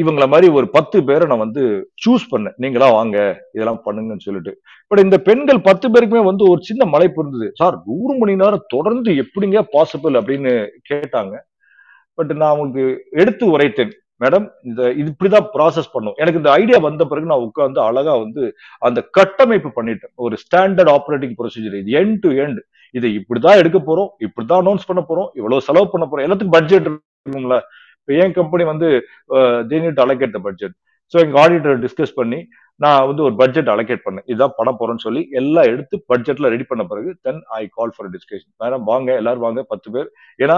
இவங்கள 0.00 0.24
மாதிரி 0.30 0.46
ஒரு 0.58 0.66
பத்து 0.76 0.98
பேரை 1.08 1.24
நான் 1.30 1.42
வந்து 1.44 1.64
சூஸ் 2.04 2.24
பண்ணேன். 2.32 2.56
நீங்களா 2.62 2.88
வாங்க 2.96 3.18
இதெல்லாம் 3.56 3.82
பண்ணுங்கன்னு 3.84 4.26
சொல்லிட்டு. 4.28 4.52
பட் 4.90 5.02
இந்த 5.04 5.16
பெண்கள் 5.28 5.60
பத்து 5.68 5.86
பேருக்குமே 5.88 6.22
வந்து 6.30 6.44
ஒரு 6.52 6.60
சின்ன 6.68 6.82
மலைப்பு 6.94 7.20
இருந்தது. 7.22 7.48
சார் 7.60 7.76
நூறு 7.88 8.14
மணி 8.20 8.34
நேரம் 8.42 8.66
தொடர்ந்து 8.74 9.12
எப்படிங்க 9.22 9.60
பாசிபிள் 9.76 10.18
அப்படின்னு 10.20 10.54
கேட்டாங்க. 10.90 11.34
பட் 12.18 12.32
நான் 12.40 12.52
அவங்களுக்கு 12.54 12.86
எடுத்து 13.22 13.44
உரைத்தேன். 13.54 13.94
மேடம் 14.20 14.46
இந்த 14.68 14.80
இது 15.00 15.08
இப்படிதான் 15.12 15.48
ப்ராசஸ் 15.56 15.92
பண்ணும். 15.94 16.16
எனக்கு 16.22 16.40
இந்த 16.42 16.50
ஐடியா 16.60 16.78
வந்த 16.88 17.04
பிறகு 17.10 17.30
நான் 17.32 17.46
உட்காந்து 17.48 17.80
அழகா 17.88 18.14
வந்து 18.24 18.42
அந்த 18.88 19.00
கட்டமைப்பு 19.18 19.70
பண்ணிட்டேன். 19.78 20.14
ஒரு 20.26 20.36
ஸ்டாண்டர்ட் 20.44 20.92
ஆப்ரேட்டிங் 20.96 21.36
ப்ரொசீஜர் 21.40 21.76
இது 21.82 21.96
எண்ட் 22.02 22.18
டு 22.26 22.30
எண்ட் 22.44 22.60
இதை 22.98 23.08
இப்படிதான் 23.20 23.60
எடுக்க 23.62 23.78
போறோம் 23.88 24.10
இப்படிதான் 24.26 24.62
அனௌன்ஸ் 24.64 24.88
பண்ண 24.90 25.02
போறோம் 25.10 25.30
இவ்வளவு 25.40 25.66
செலவு 25.68 25.88
பண்ண 25.94 26.04
போறோம். 26.10 26.26
எல்லாத்துக்கும் 26.26 26.56
பட்ஜெட் 26.58 26.86
இருக்குங்களா? 26.88 27.60
இப்போ 28.00 28.14
என் 28.24 28.36
கம்பெனி 28.40 28.64
வந்து 28.72 28.88
they 29.70 29.78
allocate 30.04 30.36
the 30.36 30.40
budget 30.46 30.76
so 31.14 31.16
எங்க 31.24 31.36
ஆடிட்டர் 31.42 31.82
டிஸ்கஸ் 31.82 32.16
பண்ணி 32.20 32.38
நான் 32.84 33.06
வந்து 33.08 33.22
ஒரு 33.26 33.34
பட்ஜெட் 33.40 33.68
அலோகேட் 33.72 34.02
பண்ணேன். 34.06 34.24
இதுதான் 34.30 34.54
பண்ண 34.56 34.70
போறேன்னு 34.78 35.04
சொல்லி 35.04 35.20
எல்லாம் 35.40 35.68
எடுத்து 35.72 35.96
பட்ஜெட்ல 36.10 36.50
ரெடி 36.54 36.64
பண்ண 36.70 36.82
பிறகு 36.90 37.10
then 37.26 37.38
I 37.58 37.60
call 37.76 37.92
for 37.94 38.08
discussion 38.14 38.52
madam 38.62 38.84
வாங்க 38.90 39.08
எல்லாரும் 39.20 39.44
வாங்க 39.46 39.62
பத்து 39.72 39.88
பேர். 39.94 40.08
ஏன்னா 40.44 40.56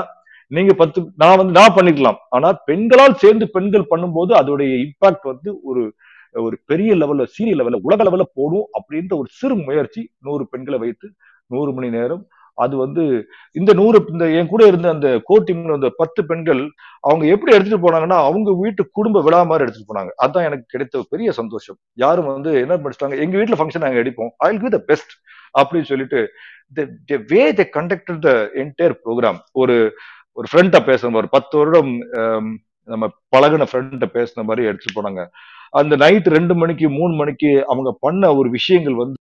நீங்க 0.56 0.72
பத்து 0.80 0.98
நான் 1.22 1.38
வந்து 1.40 1.56
நான் 1.58 1.76
பண்ணிக்கலாம். 1.76 2.18
ஆனா 2.36 2.48
பெண்களால் 2.68 3.20
சேர்ந்து 3.22 3.46
பெண்கள் 3.56 3.90
பண்ணும்போது 3.92 4.32
அதோடைய 4.40 4.72
இம்பாக்ட் 4.86 5.26
வந்து 5.32 5.50
ஒரு 5.70 5.82
ஒரு 6.34 6.56
பெரிய 6.70 6.90
லெவல்ல 7.00 7.24
சீரிய 7.34 7.54
லெவல்ல 7.58 7.78
உலக 7.86 8.02
லெவல்ல 8.06 8.24
போடும் 8.38 8.66
அப்படின்ற 8.78 9.12
ஒரு 9.20 9.28
சிறு 9.38 9.54
முயற்சி 9.68 10.02
நூறு 10.26 10.44
பெண்களை 10.52 10.78
வைத்து 10.82 11.06
நூறு 11.54 11.70
மணி 11.76 11.88
நேரம். 11.98 12.24
அது 12.58 12.74
வந்து 12.82 13.02
இந்த 13.58 13.70
நூறு 13.80 13.98
இந்த 14.12 14.24
என் 14.38 14.50
கூட 14.52 14.62
இருந்த 14.70 14.88
அந்த 14.94 15.08
கோ 15.28 15.36
அந்த 15.76 15.88
பத்து 16.00 16.20
பெண்கள் 16.30 16.62
அவங்க 17.08 17.24
எப்படி 17.34 17.54
எடுத்துட்டு 17.54 17.84
போனாங்கன்னா 17.84 18.18
அவங்க 18.28 18.52
வீட்டு 18.62 18.82
குடும்ப 18.98 19.22
விழா 19.26 19.40
மாதிரி 19.50 19.64
எடுத்துட்டு 19.66 19.90
போனாங்க. 19.92 20.12
அதான் 20.24 20.46
எனக்கு 20.48 20.66
கிடைத்த 20.74 21.02
பெரிய 21.14 21.32
சந்தோஷம். 21.40 21.78
யாரும் 22.04 22.30
வந்து 22.34 22.52
என்ன 22.64 22.78
படிச்சிட்டாங்க 22.84 23.18
எங்க 23.24 23.36
வீட்டுல 23.40 23.58
ஃபங்க்ஷன் 23.60 23.86
நாங்க 23.86 24.02
எடுப்போம். 24.04 24.32
ஐ 24.50 24.52
வில் 24.62 24.76
த 24.76 24.82
பெஸ்ட் 24.90 25.14
அப்படின்னு 25.54 25.90
சொல்லிட்டு 25.92 26.20
way 27.32 27.42
the 27.60 27.64
conductor 27.76 28.18
the 28.26 28.30
entire 28.62 28.96
program 29.04 29.38
ஒரு 29.62 29.76
ஒரு 30.38 30.48
ஃப்ரெண்ட்டை 30.50 30.80
பேசுன 30.88 31.18
ஒரு 31.20 31.28
பத்து 31.36 31.54
வருடம் 31.58 31.92
நம்ம 32.88 33.04
பழகுன 33.36 33.66
ஃப்ரெண்ட்டை 33.70 34.08
பேசுன 34.16 34.44
மாதிரி 34.48 34.68
எடுத்துட்டு 34.68 34.98
போனாங்க. 34.98 35.22
அந்த 35.72 35.94
நைட் 36.02 36.28
ரெண்டு 36.36 36.54
மணிக்கு 36.54 36.86
மூணு 36.98 37.14
மணிக்கு 37.20 37.50
அவங்க 37.66 37.90
பண்ண 38.04 38.30
ஒரு 38.40 38.48
விஷயங்கள் 38.50 39.00
வந்து 39.00 39.17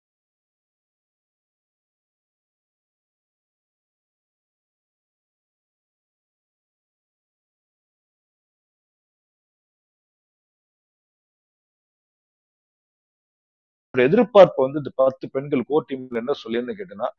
ஒரு 13.96 14.06
எதிர்பார்ப்பு 14.08 14.64
வந்து 14.66 14.80
இந்த 14.82 14.92
பத்து 15.02 15.24
பெண்கள் 15.34 15.66
கோர் 15.72 15.88
டீம்ல 15.90 16.22
என்ன 16.22 16.34
சொல்லியிருந்தேன் 16.44 16.80
கேட்டேன்னா 16.80 17.10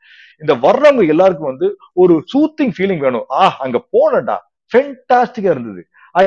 இந்த 0.42 0.54
வர்றவங்க 0.66 1.13
எல்லாருக்கும் 1.16 1.52
வந்து 1.52 1.70
ஒரு 2.04 2.16
சூத்திங் 2.34 2.74
ஃபீலிங் 2.78 3.06
வேணும். 3.06 3.28
ஆ 3.42 3.44
அங்க 3.66 3.78
போனடா 3.96 4.38
ஃபென்டாஸ்டிக்கா 4.72 5.52
இருந்தது. 5.56 5.84
ஐ 6.22 6.24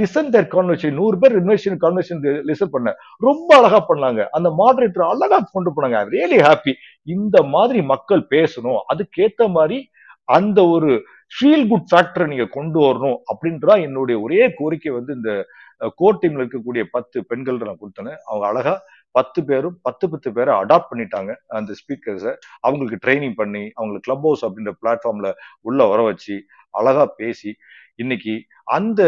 லிசன் 0.00 0.30
தர் 0.34 0.48
கான்வர்சேஷன் 0.54 0.98
நூறு 1.00 1.16
பேர் 1.20 1.34
இன்வெஸ்டின் 1.40 1.78
கான்வர்சேஷன் 1.84 2.22
லிசன் 2.48 2.72
பண்ண 2.72 2.88
ரொம்ப 3.26 3.48
அழகா 3.58 3.80
பண்ணாங்க. 3.90 4.22
அந்த 4.36 4.48
மாடரேட்டர் 4.60 5.10
அழகா 5.12 5.38
கொண்டு 5.54 5.70
போனாங்க. 5.76 6.00
ரியலி 6.14 6.40
ஹாப்பி 6.46 6.72
இந்த 7.16 7.36
மாதிரி 7.54 7.82
மக்கள் 7.92 8.24
பேசணும். 8.34 8.80
அதுக்கேத்த 8.94 9.48
மாதிரி 9.58 9.78
அந்த 10.38 10.60
ஒரு 10.74 10.90
ஃபீல் 11.34 11.64
குட் 11.70 11.88
ஃபேக்டரை 11.90 12.26
நீங்க 12.32 12.46
கொண்டு 12.56 12.78
வரணும் 12.84 13.18
அப்படின்றதா 13.30 13.74
என்னுடைய 13.86 14.16
ஒரே 14.26 14.42
கோரிக்கை 14.58 14.92
வந்து 14.98 15.12
இந்த 15.18 15.30
கோர் 16.00 16.20
டீம்ல 16.20 16.42
இருக்கக்கூடிய 16.42 16.82
பத்து 16.96 17.18
பெண்கள் 17.30 17.58
நான் 17.68 17.80
கொடுத்தேன். 17.82 18.12
அவங்க 18.28 18.44
அழகா 18.50 18.74
பத்து 19.18 19.40
பேரும் 19.48 19.78
பத்து 19.88 20.04
பத்து 20.12 20.28
பேரை 20.36 20.52
அடாப்ட் 20.62 20.90
பண்ணிட்டாங்க 20.92 21.32
அந்த 21.58 21.74
ஸ்பீக்கர்ஸை 21.80 22.34
அவங்களுக்கு 22.60 23.00
ட்ரைனிங் 23.04 23.38
பண்ணி 23.40 23.64
அவங்களுக்கு 23.74 24.06
கிளப் 24.06 24.26
ஹவுஸ் 24.26 24.46
அப்படின்ற 24.46 24.72
பிளாட்ஃபார்ம்ல 24.82 25.30
உள்ள 25.60 25.84
வர 25.92 26.02
வச்சு 26.10 26.36
அழகா 26.80 27.04
பேசி 27.20 27.50
இன்னைக்கு 28.02 28.32
அந்த 28.76 29.02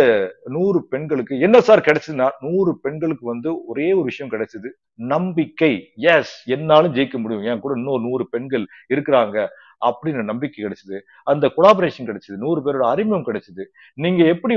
நூறு 0.55 0.79
பெண்களுக்கு 0.93 1.35
என்ன 1.47 1.57
சார் 1.67 1.87
கிடைச்சதுன்னா 1.89 2.29
நூறு 2.47 2.71
பெண்களுக்கு 2.85 3.25
வந்து 3.27 3.51
ஒரே 3.67 3.89
ஒரு 3.93 4.07
விஷயம் 4.11 4.33
கிடைச்சது. 4.33 4.69
நம்பிக்கை. 5.13 5.73
எஸ் 6.13 6.33
என்னாலும் 6.55 6.95
ஜெயிக்க 6.95 7.19
முடியும். 7.23 7.45
என் 7.51 7.63
கூட 7.65 7.75
இன்னொரு 7.77 8.03
நூறு 8.09 8.25
பெண்கள் 8.35 8.65
இருக்கிறாங்க 8.95 9.37
அப்படின்னு 9.89 10.23
நம்பிக்கை 10.31 10.61
கிடைச்சது. 10.65 10.97
அந்த 11.31 11.45
கொலாபரேஷன் 11.57 12.09
கிடைச்சது. 12.09 12.37
நூறு 12.45 12.61
பேரோட 12.65 12.87
அறிமுகம் 12.95 13.29
கிடைச்சது. 13.29 13.65
நீங்க 14.05 14.23
எப்படி 14.35 14.57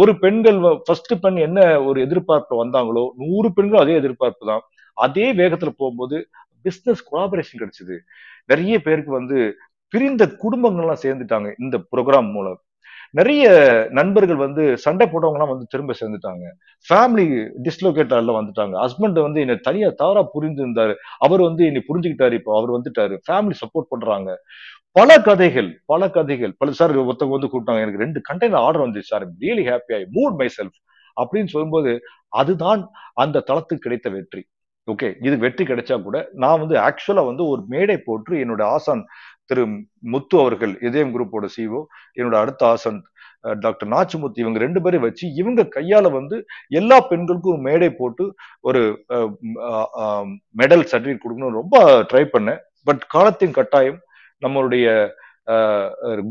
ஒரு 0.00 0.12
பெண்கள் 0.24 0.60
ஃபர்ஸ்ட் 0.84 1.14
பெண் 1.20 1.40
என்ன 1.48 1.60
ஒரு 1.88 1.98
எதிர்பார்ப்பு 2.06 2.60
வந்தாங்களோ 2.62 3.04
நூறு 3.24 3.50
பெண்கள் 3.56 3.82
அதே 3.84 3.94
எதிர்பார்ப்பு 3.94 4.46
தான். 4.50 4.62
அதே 4.92 5.32
வேகத்துல 5.32 5.68
போகும்போது 5.76 6.28
பிஸ்னஸ் 6.64 7.06
கொலாபரேஷன் 7.12 7.60
கிடைச்சது. 7.60 7.98
நிறைய 8.46 8.82
பேருக்கு 8.82 9.12
வந்து 9.12 9.54
பிரிந்த 9.88 10.26
குடும்பங்கள்லாம் 10.26 11.02
சேர்ந்துட்டாங்க 11.02 11.54
இந்த 11.58 11.84
ப்ரோக்ராம் 11.96 12.32
மூலம். 12.32 12.62
நிறைய 13.10 13.48
நண்பர்கள் 13.90 14.36
வந்து 14.36 14.78
சண்டை 14.78 15.06
போட்டவங்கலாம் 15.06 15.48
வந்து 15.48 15.66
திரும்ப 15.68 15.94
சேர்ந்துட்டாங்க. 16.00 16.44
ஃபேமிலி 16.88 17.50
டிஸ்லோகேட்டர்ல 17.62 18.32
வந்துட்டாங்க. 18.38 18.74
ஹஸ்பண்ட் 18.84 19.22
வந்து 19.22 19.40
என்னை 19.40 19.56
தனியா 19.56 19.92
தவறா 19.96 20.22
புரிந்து 20.22 20.66
இருந்தாரு 20.66 20.94
அவர் 21.18 21.40
வந்து 21.40 21.64
என்னை 21.64 21.84
புரிஞ்சுக்கிட்டாரு. 21.88 22.32
இப்போ 22.32 22.56
அவர் 22.60 22.80
வந்துட்டாரு. 22.80 23.18
ஃபேமிலி 23.30 23.52
சப்போர்ட் 23.64 23.88
பண்றாங்க. 23.88 24.38
பல 24.90 25.20
கதைகள் 25.20 25.82
பல 25.86 26.10
கதைகள். 26.10 26.54
பல 26.58 26.72
சார் 26.72 26.98
ஒருத்தவங்க 26.98 27.36
வந்து 27.38 27.46
கூப்பிட்டாங்க. 27.46 27.80
எனக்கு 27.80 27.98
ரெண்டு 27.98 28.20
கண்டெய்னர் 28.32 28.64
ஆர்டர் 28.66 28.88
வந்துச்சு 28.88 29.00
sir 29.00 29.30
really 29.30 29.64
happy 29.72 29.94
I 29.94 30.06
mood 30.12 30.36
myself 30.62 30.78
அப்படின்னு 31.22 31.46
சொல்லும்போது 31.46 32.00
அதுதான் 32.28 32.90
அந்த 33.14 33.44
தளத்துக்கு 33.46 33.84
கிடைத்த 33.86 34.10
வெற்றி. 34.10 34.46
ஓகே 34.88 35.08
இது 35.26 35.34
வெற்றி 35.44 35.64
கிடைச்சா 35.64 35.96
கூட 36.02 36.18
நான் 36.42 36.60
வந்து 36.62 36.76
ஆக்சுவலா 36.86 37.22
வந்து 37.28 37.42
ஒரு 37.52 37.62
மேடை 37.72 37.96
போட்டு 38.06 38.32
என்னோட 38.42 38.62
ஆசான் 38.76 39.02
திரு 39.48 39.64
முத்து 40.12 40.36
அவர்கள் 40.42 40.72
இதயம் 40.88 41.12
குரூப்போட 41.14 41.46
சிஓ 41.54 41.80
என்னோட 42.18 42.36
அடுத்த 42.42 42.62
ஆசான் 42.72 42.98
டாக்டர் 43.64 43.90
நாச்சிமுத்து 43.92 44.42
இவங்க 44.42 44.58
ரெண்டு 44.64 44.80
பேரும் 44.84 45.04
வச்சு 45.06 45.24
இவங்க 45.40 45.62
கையால 45.76 46.10
வந்து 46.18 46.36
எல்லா 46.80 46.96
பெண்களுக்கும் 47.10 47.54
ஒரு 47.54 47.62
மேடை 47.68 47.88
போட்டு 48.00 48.24
ஒரு 48.68 48.80
மெடல் 50.60 50.84
சர்டிஃபிகேட் 50.92 51.22
கொடுக்கணும் 51.24 51.58
ரொம்ப 51.60 51.76
ட்ரை 52.10 52.24
பண்ணேன். 52.34 52.60
பட் 52.86 53.02
காலத்தின் 53.14 53.56
கட்டாயம் 53.58 53.98
நம்மளுடைய 54.42 54.86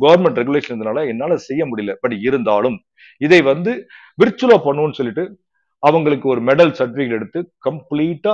கவர்மெண்ட் 0.04 0.40
ரெகுலேஷன் 0.42 0.72
இருந்தனால 0.72 1.04
என்னால 1.14 1.38
செய்ய 1.50 1.64
முடியல. 1.72 1.94
பட் 2.04 2.16
இருந்தாலும் 2.28 2.78
இதை 3.22 3.40
வந்து 3.52 3.72
விர்ச்சுவலா 4.18 4.58
பண்ணுவோம்னு 4.68 5.00
சொல்லிட்டு 5.00 5.26
அவங்களுக்கு 5.84 6.28
ஒரு 6.34 6.42
மெடல் 6.50 6.74
சர்டிஃபிகேட் 6.80 7.18
எடுத்து 7.18 7.40
கம்ப்ளீட்டா 7.68 8.34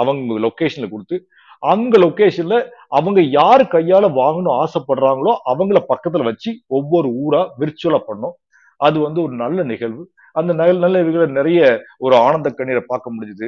அவங்க 0.00 0.38
லொக்கேஷன்ல 0.46 0.88
கொடுத்து 0.94 1.16
அங்க 1.62 1.94
லொக்கேஷன்ல 2.02 2.56
அவங்க 2.96 3.20
யார் 3.38 3.62
கையால 3.74 4.06
வாங்கணும் 4.18 4.58
ஆசைப்படுறாங்களோ 4.62 5.32
அவங்கள 5.52 5.78
பக்கத்துல 5.92 6.26
வச்சு 6.30 6.50
ஒவ்வொரு 6.78 7.08
ஊரா 7.24 7.40
விர்ச்சுவலா 7.60 8.00
பண்ணோம். 8.08 8.36
அது 8.80 8.96
வந்து 9.06 9.20
ஒரு 9.26 9.34
நல்ல 9.44 9.58
நிகழ்வு. 9.72 10.02
அந்த 10.40 10.52
நல்ல 10.60 10.74
நல்ல 10.84 10.96
நிகழ்வுல 11.06 11.36
நிறைய 11.38 11.60
ஒரு 12.04 12.14
ஆனந்த 12.26 12.48
கண்ணீரை 12.56 12.82
பார்க்க 12.88 13.14
முடிஞ்சுது. 13.14 13.46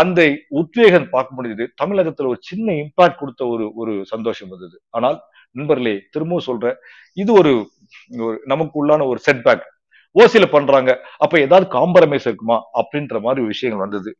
அந்த 0.00 0.20
உத்வேகம் 0.60 1.08
பார்க்க 1.14 1.36
முடிஞ்சுது. 1.36 1.66
தமிழகத்துல 1.82 2.30
ஒரு 2.32 2.40
சின்ன 2.48 2.66
இம்பாக்ட் 2.82 3.20
கொடுத்த 3.22 3.42
ஒரு 3.54 3.66
ஒரு 3.82 3.94
சந்தோஷம் 4.12 4.52
வந்தது. 4.54 4.76
ஆனால் 4.96 5.18
நண்பர்களே 5.56 5.94
திரும்பவும் 6.14 6.46
சொல்றேன் 6.50 6.76
இது 7.22 7.30
ஒரு 7.40 7.52
ஒரு 8.26 8.36
நமக்கு 8.52 8.74
உள்ளான 8.82 9.06
ஒரு 9.12 9.20
செட்பேக் 9.26 9.64
ஓசியில 10.20 10.46
பண்றாங்க. 10.50 10.90
அப்ப 11.24 11.40
ஏதாவது 11.46 11.66
காம்ப்ரமைஸ் 11.78 12.26
இருக்குமா? 12.28 12.58
அப்படின்ற 12.80 13.20
மாதிரி 13.20 13.46
விஷயங்கள் 13.46 13.84
வந்தது. 13.86 14.12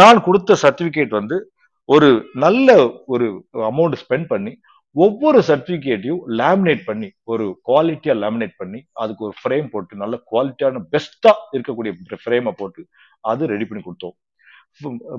நான் 0.00 0.24
கொடுத்த 0.28 0.56
சர்டிபிகேட் 0.62 1.12
வந்து 1.20 1.36
ஒரு 1.84 2.08
நல்ல 2.44 2.70
ஒரு 3.06 3.26
அமௌண்ட் 3.70 3.96
ஸ்பெண்ட் 4.02 4.26
பண்ணி 4.32 4.52
ஒவ்வொரு 5.04 5.38
சர்டிபிகேட்டையும் 5.48 6.22
லேமினேட் 6.40 6.82
பண்ணி 6.84 7.08
ஒரு 7.32 7.44
குவாலிட்டியா 7.68 8.14
லேமினேட் 8.22 8.54
பண்ணி 8.56 8.80
அதுக்கு 9.02 9.24
ஒரு 9.24 9.34
ஃப்ரேம் 9.40 9.66
போட்டு 9.72 9.94
நல்ல 10.02 10.14
குவாலிட்டியான 10.30 10.82
பெஸ்டா 10.92 11.32
இருக்கக்கூடிய 11.56 11.92
ஃப்ரேமை 12.22 12.52
போட்டு 12.60 12.82
அது 13.30 13.46
ரெடி 13.52 13.66
பண்ணி 13.70 13.82
கொடுத்தோம். 13.84 14.16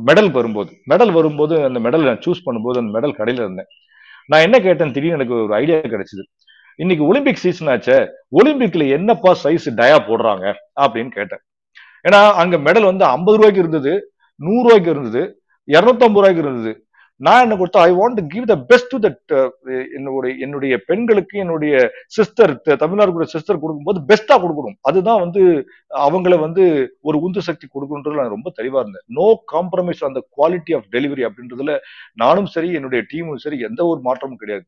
மெடல் 0.10 0.32
வரும்போது 0.38 0.72
மெடல் 0.92 1.12
வரும்போது 1.18 1.56
அந்த 1.68 1.80
மெடல் 1.86 2.08
நான் 2.08 2.24
சூஸ் 2.26 2.46
பண்ணும்போது 2.48 2.78
அந்த 2.82 2.92
மெடல் 2.98 3.18
கடையில் 3.20 3.44
இருந்தேன். 3.44 3.70
நான் 4.32 4.46
என்ன 4.48 4.58
கேட்டேன்? 4.60 4.92
திடீர்னு 4.96 5.18
எனக்கு 5.20 5.36
ஒரு 5.44 5.54
ஐடியா 5.62 5.78
கிடைச்சிது. 5.94 6.24
இன்னைக்கு 6.84 7.04
ஒலிம்பிக் 7.10 7.44
சீசன் 7.44 7.70
ஆச்சே 7.74 7.98
ஒலிம்பிக்ல 8.40 8.88
என்னப்பா 8.96 9.32
சைஸ் 9.44 9.68
டயா 9.80 10.00
போடுறாங்க 10.10 10.46
அப்படின்னு 10.84 11.12
கேட்டேன். 11.20 11.42
ஏன்னா 12.08 12.20
அங்க 12.42 12.56
மெடல் 12.66 12.90
வந்து 12.90 13.06
ஐம்பது 13.16 13.38
ரூபாய்க்கு 13.38 13.64
இருந்தது 13.64 13.94
நூறு 14.40 14.66
ரூபாய்க்கு 14.66 14.92
இருந்தது 14.96 15.24
இருநூத்தம்பது 15.76 16.22
ரூபாய்க்கு 16.22 16.44
இருந்தது. 16.46 16.74
நான் 17.26 17.44
என்ன 17.44 17.56
கொடுத்தா 17.60 17.84
I 17.90 17.92
want 18.00 18.20
give 18.34 18.46
the 18.52 18.56
best 18.72 18.92
to 18.92 18.98
that 19.06 19.34
என்னுடைய 19.98 20.34
என்னுடைய 20.46 20.74
பெண்களுக்கு 20.90 21.36
என்னுடைய 21.44 21.74
சிஸ்டர் 22.18 22.54
தமிழ்நாடு 22.84 23.28
சிஸ்டர் 23.34 23.62
கொடுக்கும்போது 23.64 24.02
பெஸ்டா 24.12 24.36
கொடுக்கணும். 24.44 24.78
அதுதான் 24.90 25.22
வந்து 25.24 25.42
அவங்கள 26.06 26.38
வந்து 26.46 26.64
ஒரு 27.10 27.20
உந்து 27.28 27.44
சக்தி 27.50 27.66
கொடுக்கணுன்றது 27.68 28.22
நான் 28.22 28.36
ரொம்ப 28.36 28.52
தெளிவா 28.60 28.82
இருந்தேன். 28.84 29.08
நோ 29.20 29.28
காம்ப்ரமைஸ் 29.56 30.08
அந்த 30.10 30.22
குவாலிட்டி 30.38 30.76
ஆஃப் 30.80 30.88
டெலிவரி 30.98 31.26
அப்படின்றதுல 31.30 31.80
நானும் 32.24 32.52
சரி 32.58 32.72
என்னுடைய 32.80 33.04
டீமும் 33.14 33.44
சரி 33.48 33.60
எந்த 33.70 33.82
ஒரு 33.94 34.02
மாற்றமும் 34.10 34.42
கிடையாது. 34.44 34.66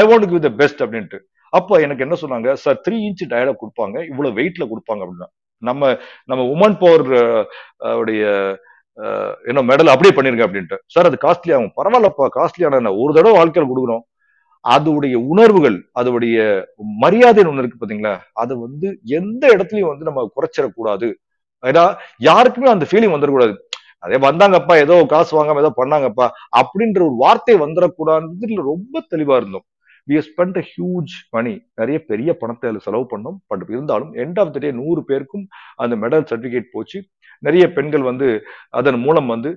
I 0.00 0.04
want 0.10 0.28
give 0.32 0.44
the 0.48 0.52
best 0.62 0.82
அப்படின்ட்டு. 0.86 1.20
அப்போ 1.58 1.74
எனக்கு 1.86 2.04
என்ன 2.06 2.16
சொன்னாங்க 2.22 2.52
சார் 2.64 2.78
த்ரீ 2.84 2.96
இன்ச் 3.08 3.24
டயர்டா 3.32 3.54
கொடுப்பாங்க 3.62 3.96
இவ்வளவு 4.10 4.36
வெயிட்ல 4.38 4.64
கொடுப்பாங்க 4.72 5.02
அப்படின்னா. 5.04 5.28
நம்ம 5.62 5.82
நம்ம 6.30 6.42
உமன் 6.54 6.78
பவர் 6.82 7.06
உடைய 8.00 8.22
என்ன 9.50 9.60
மெடல் 9.68 9.92
அப்படியே 9.92 10.14
பண்ணிருங்க 10.16 10.44
அப்படின்ட்டு. 10.46 10.76
சார் 10.94 11.08
அது 11.10 11.16
காஸ்ட்லி 11.24 11.52
ஆகும் 11.56 11.72
பரவாயில்லப்பா 11.78 12.26
காஸ்ட்லியான 12.38 12.92
ஒரு 13.02 13.12
தடவை 13.16 13.34
வாழ்க்கையில் 13.38 13.70
கொடுக்குறோம். 13.70 14.04
அதோடைய 14.64 15.16
உணர்வுகள் 15.32 15.78
அதோடைய 16.00 16.36
மரியாதைன்னு 17.02 17.50
ஒண்ணு 17.50 17.62
இருக்கு 17.62 17.80
பாத்தீங்களா? 17.80 18.14
அது 18.42 18.52
வந்து 18.64 18.88
எந்த 19.18 19.44
இடத்துலயும் 19.54 19.90
வந்து 19.92 20.08
நம்ம 20.08 20.22
குறைச்சிடக்கூடாது. 20.36 21.08
ஏன்னா 21.62 21.84
யாருக்குமே 22.28 22.68
அந்த 22.74 22.86
ஃபீலிங் 22.90 23.14
வந்துடக்கூடாது. 23.14 23.54
அதே 24.04 24.16
வந்தாங்கப்பா 24.28 24.74
ஏதோ 24.84 24.94
காசு 25.12 25.32
வாங்காம 25.36 25.62
ஏதோ 25.64 25.72
பண்ணாங்கப்பா 25.80 26.26
அப்படின்ற 26.60 27.00
ஒரு 27.08 27.16
வார்த்தை 27.24 27.54
வந்துடக்கூடாதுல 27.64 28.64
ரொம்ப 28.72 29.02
தெளிவா 29.12 29.36
இருந்தோம். 29.40 29.66
வி 30.10 30.16
ஸ்பெண்ட் 30.28 30.58
ஹியூஜ் 30.70 31.14
மணி 31.36 31.54
நிறைய 31.80 31.98
பெரிய 32.10 32.30
பணத்தை 32.40 32.68
அதில் 32.70 32.86
செலவு 32.86 33.06
பண்ணோம். 33.12 33.36
பட் 33.50 33.64
இருந்தாலும் 33.74 34.12
எண்ட் 34.24 34.38
ஆஃப் 34.42 34.52
த 34.54 34.62
டே 34.64 34.70
நூறு 34.80 35.02
பேருக்கும் 35.10 35.46
அந்த 35.84 35.96
மெடல் 36.04 36.26
சர்டிஃபிகேட் 36.30 36.74
போச்சு. 36.74 37.00
நிறைய 37.46 37.64
பெண்கள் 37.76 38.04
வந்து 38.10 38.28
அதன் 38.78 38.98
மூலம் 39.04 39.28
வந்து 39.34 39.50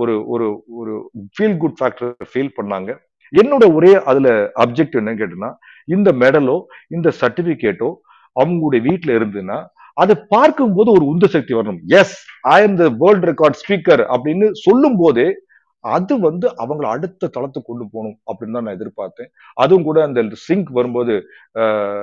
ஒரு 0.00 0.14
ஒரு 0.34 0.46
ஒரு 0.78 0.94
ஃபீல் 1.34 1.58
குட் 1.64 1.78
ஃபேக்டர் 1.80 2.28
ஃபீல் 2.30 2.56
பண்ணாங்க. 2.58 2.90
என்னோட 3.32 3.64
ஒரே 3.76 3.92
அதுல 4.10 4.28
அப்ஜெக்ட் 4.64 4.96
என்னன்னு 4.98 5.20
கேட்டோம்னா 5.22 5.50
இந்த 5.96 6.08
மெடலோ 6.22 6.56
இந்த 6.96 7.08
சர்டிபிகேட்டோ 7.20 7.90
அவங்களுடைய 8.36 8.80
வீட்டுல 8.88 9.16
இருந்துன்னா 9.18 9.58
அதை 10.02 10.14
பார்க்கும் 10.32 10.74
போது 10.76 10.88
ஒரு 10.96 11.04
உந்து 11.12 11.28
சக்தி 11.34 11.52
வரணும். 11.58 11.80
Yes 12.00 12.16
I 12.54 12.58
am 12.66 12.76
the 12.80 12.84
world 13.02 13.26
record 13.30 13.58
speaker 13.62 14.02
அப்படின்னு 14.14 14.46
சொல்லும் 14.66 14.98
போதே 15.02 15.28
அது 15.84 16.14
வந்து 16.26 16.46
அவங்கள 16.62 16.86
அடுத்த 16.94 17.30
தளத்துக்கு 17.34 17.68
கொண்டு 17.70 17.84
போகணும் 17.92 18.16
அப்படின்னு 18.28 18.56
தான் 18.56 18.66
நான் 18.66 18.76
எதிர்பார்த்தேன். 18.78 19.28
அதுவும் 19.62 19.86
கூட 19.88 19.98
அந்த 20.06 20.22
சிங்க் 20.46 20.70
வரும்போது 20.78 21.14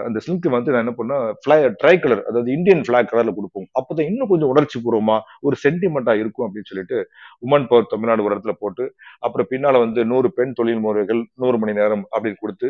அந்த 0.07 0.19
சிங்க் 0.27 0.47
வந்து 0.55 0.71
நான் 0.73 0.83
என்ன 0.85 0.93
பண்ணேன் 0.99 1.25
ஃபிளை 1.41 1.57
ட்ரை 1.81 1.95
கலர் 2.03 2.23
அதாவது 2.29 2.49
இந்தியன் 2.57 2.83
ஃபிளாக் 2.87 3.09
கலர்ல 3.11 3.33
கொடுப்போம். 3.39 3.67
அப்போதான் 3.79 4.09
இன்னும் 4.11 4.31
கொஞ்சம் 4.31 4.51
உணர்ச்சி 4.53 4.79
பூர்வமா 4.85 5.17
ஒரு 5.47 5.57
சென்டிமெண்டா 5.63 6.15
இருக்கும் 6.21 6.45
அப்படின்னு 6.47 6.71
சொல்லிட்டு 6.71 6.99
உமன் 7.47 7.67
பவர் 7.71 7.91
தமிழ்நாடு 7.93 8.25
ஒரு 8.27 8.33
இடத்துல 8.35 8.55
போட்டு 8.63 8.85
அப்புறம் 9.25 9.49
பின்னால 9.53 9.81
வந்து 9.85 10.03
நூறு 10.13 10.31
பெண் 10.39 10.57
தொழில் 10.59 10.83
முறைகள் 10.87 11.21
நூறு 11.43 11.59
மணி 11.63 11.79
நேரம் 11.81 12.05
அப்படின்னு 12.13 12.43
கொடுத்து 12.45 12.69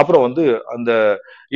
அப்புறம் 0.00 0.24
வந்து 0.28 0.44
அந்த 0.76 0.90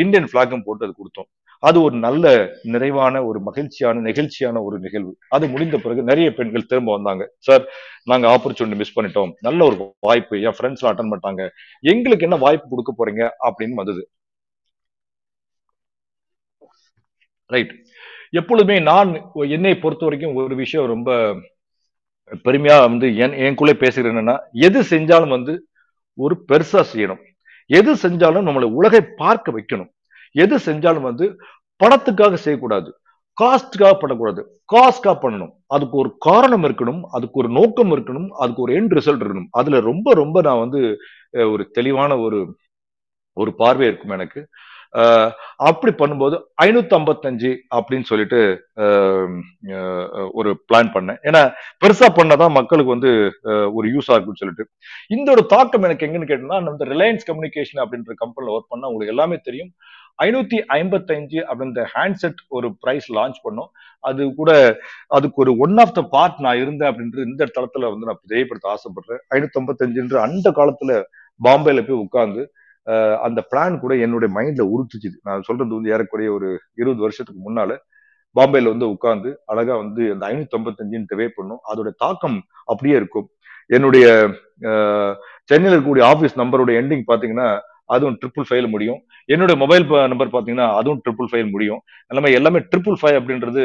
இந்தியன் 0.02 0.30
பிளாக்கும் 0.32 0.66
போட்டு 0.66 0.86
அது 0.86 0.94
கொடுத்தோம். 1.00 1.30
அது 1.60 1.82
ஒரு 1.82 1.96
நல்ல 1.96 2.26
நிறைவான 2.62 3.24
ஒரு 3.24 3.40
மகிழ்ச்சியான 3.40 4.00
நெகிழ்ச்சியான 4.00 4.62
ஒரு 4.62 4.78
நிகழ்வு. 4.78 5.12
அது 5.28 5.48
முடிந்த 5.48 5.78
பிறகு 5.78 6.02
நிறைய 6.02 6.28
பெண்கள் 6.34 6.66
திரும்ப 6.66 6.92
வந்தாங்க. 6.94 7.24
சார் 7.38 7.64
நாங்க 8.04 8.26
ஆப்பர்ச்சுனிட்டி 8.36 8.76
மிஸ் 8.76 8.98
பண்ணிட்டோம். 9.00 9.32
நல்ல 9.40 9.64
ஒரு 9.64 9.96
வாய்ப்பு. 10.00 10.40
என் 10.42 10.54
ஃப்ரெண்ட்ஸ் 10.60 10.86
அட்டன் 10.90 11.12
பண்ணிட்டாங்க. 11.12 11.48
எங்களுக்கு 11.80 12.26
என்ன 12.28 12.36
வாய்ப்பு 12.36 12.68
கொடுக்க 12.68 12.94
போறீங்க? 12.98 13.22
அப்படின்னு 13.48 13.74
வந்தது. 13.74 14.10
ரைட் 17.46 17.72
எப்பொழுதுமே 18.30 18.78
நான் 18.80 19.30
என்னை 19.34 19.78
பொறுத்த 19.78 20.06
வரைக்கும் 20.06 20.34
ஒரு 20.34 20.54
விஷயம் 20.54 20.86
ரொம்ப 20.86 21.34
பெருமையா 22.44 22.80
வந்து 22.80 23.16
என் 23.16 23.30
எனக்குள்ளே 23.30 23.72
பேசுகிறேன் 23.72 24.16
என்னன்னா 24.16 24.38
எது 24.52 24.80
செஞ்சாலும் 24.82 25.28
வந்து 25.28 25.66
ஒரு 26.14 26.44
பெருசா 26.52 26.84
செய்யணும். 26.94 27.22
எது 27.66 27.94
செஞ்சாலும் 27.94 28.46
நம்மளை 28.48 28.70
உலகை 28.72 29.00
பார்க்க 29.16 29.52
வைக்கணும். 29.52 29.90
எது 30.42 30.56
செஞ்சாலும் 30.66 31.08
வந்து 31.10 31.26
பணத்துக்காக 31.80 32.34
செய்யக்கூடாது. 32.44 32.88
காஸ்ட்காக 33.36 33.92
பண்ணக்கூடாது. 34.00 34.42
காஸ்ட்காக 34.72 35.14
பண்ணணும். 35.22 35.52
அதுக்கு 35.74 35.96
ஒரு 36.02 36.10
காரணம் 36.18 36.64
இருக்கணும். 36.64 37.02
அதுக்கு 37.16 37.40
ஒரு 37.42 37.48
நோக்கம் 37.58 37.92
இருக்கணும். 37.96 38.28
அதுக்கு 38.42 38.62
ஒரு 38.62 38.72
எண்ட் 38.80 38.96
ரிசல்ட் 38.98 39.22
இருக்கணும். 39.24 39.50
அதுல 39.60 39.80
ரொம்ப 39.90 40.14
ரொம்ப 40.22 40.40
நான் 40.48 40.64
வந்து 40.64 40.82
ஒரு 41.52 41.64
தெளிவான 41.78 42.18
ஒரு 42.26 42.40
ஒரு 43.36 43.50
பார்வை 43.54 43.86
இருக்கும் 43.86 44.16
எனக்கு. 44.18 44.40
அப்படி 45.68 45.92
பண்ணும்போது 45.98 46.36
ஐநூத்தி 46.62 46.94
ஐம்பத்தஞ்சு 46.98 47.50
அப்படின்னு 47.76 48.08
சொல்லிட்டு 48.10 48.40
ஒரு 50.38 50.50
பிளான் 50.68 50.90
பண்ணேன். 50.94 51.18
ஏன்னா 51.28 51.42
பெருசா 51.84 52.08
பண்ணதான் 52.16 52.56
மக்களுக்கு 52.58 52.94
வந்து 52.96 53.12
ஒரு 53.76 53.86
யூஸ் 53.94 54.10
ஆகும்னு 54.14 54.40
சொல்லிட்டு. 54.40 54.66
இந்த 55.16 55.28
ஒரு 55.36 55.44
தாக்கம் 55.54 55.86
எனக்கு 55.88 56.06
எங்கன்னு 56.06 56.30
கேட்டோம்னா 56.32 56.60
நம்ம 56.66 56.88
ரிலையன்ஸ் 56.92 57.28
கம்யூனிகேஷன் 57.30 57.82
அப்படின்ற 57.84 58.18
கம்பெனில 58.22 58.54
ஒர்க் 58.56 58.72
பண்ணா 58.74 58.90
உங்களுக்கு 58.92 59.14
எல்லாமே 59.16 59.38
தெரியும். 59.48 59.72
ஐநூத்தி 60.18 60.58
ஐம்பத்தஞ்சு 60.78 61.40
அப்படின்ற 61.50 61.82
ஹேண்ட்செட் 61.94 62.40
ஒரு 62.56 62.68
பிரைஸ் 62.82 63.08
லான்ச் 63.18 63.38
பண்ணோம். 63.46 63.70
அது 64.04 64.22
கூட 64.40 64.50
அதுக்கு 65.16 65.42
ஒரு 65.44 65.52
ஒன் 65.64 65.76
ஆஃப் 65.84 65.94
த 65.98 66.02
பார்ட் 66.14 66.38
நான் 66.46 66.60
இருந்தேன் 66.62 66.90
அப்படின்றது 66.92 67.28
இந்த 67.30 67.48
தளத்துல 67.56 67.90
வந்து 67.92 68.08
நான் 68.08 68.22
தெரியப்படுத்த 68.32 68.74
ஆசைப்படுறேன். 68.74 69.22
ஐநூத்தி 69.34 69.60
ஐம்பத்தஞ்சுன்ற 69.60 70.18
அந்த 70.28 70.48
காலத்துல 70.58 70.98
பாம்பேல 71.40 71.84
போய் 71.88 72.02
உட்கார்ந்து 72.06 72.44
அந்த 73.26 73.40
பிளான் 73.50 73.74
கூட 73.82 73.92
என்னுடைய 74.04 74.30
மைண்ட்ல 74.36 74.62
உறுத்துச்சு 74.74 75.08
நான் 75.28 75.46
சொல்றது 75.48 75.72
வந்து 75.76 75.92
ஏறக்குறைய 75.94 76.30
ஒரு 76.36 76.48
இருபது 76.80 77.00
வருஷத்துக்கு 77.04 77.40
முன்னால 77.46 77.72
பாம்பேல 78.36 78.70
வந்து 78.72 78.86
உட்கார்ந்து 78.94 79.30
அழகா 79.52 79.74
வந்து 79.82 80.02
அந்த 80.14 80.24
ஐநூத்தி 80.30 80.56
ஐம்பத்தஞ்சுன்னு 80.58 81.18
வே 81.20 81.26
பண்ணும். 81.36 81.60
அதோட 81.70 81.88
தாக்கம் 82.02 82.38
அப்படியே 82.70 82.96
இருக்கும். 83.00 83.28
என்னுடைய 83.76 84.06
சென்னையில் 85.50 85.74
இருக்கக்கூடிய 85.74 86.04
ஆபீஸ் 86.12 86.38
நம்பரோட 86.40 86.70
எண்டிங் 86.80 87.04
பாத்தீங்கன்னா 87.10 87.48
அதுவும் 87.94 88.16
ட்ரிபிள் 88.20 88.46
ஃபைவ்ல 88.48 88.68
முடியும். 88.74 89.00
என்னோட 89.34 89.52
மொபைல் 89.62 89.84
நம்பர் 90.12 90.32
பார்த்தீங்கன்னா 90.34 90.68
அதுவும் 90.80 91.00
ட்ரிபிள் 91.04 91.30
ஃபைவ் 91.32 91.48
முடியும். 91.54 91.80
எல்லாமே 92.10 92.30
எல்லாமே 92.38 92.60
ட்ரிபிள் 92.72 92.98
ஃபைவ் 93.00 93.18
அப்படின்றது 93.20 93.64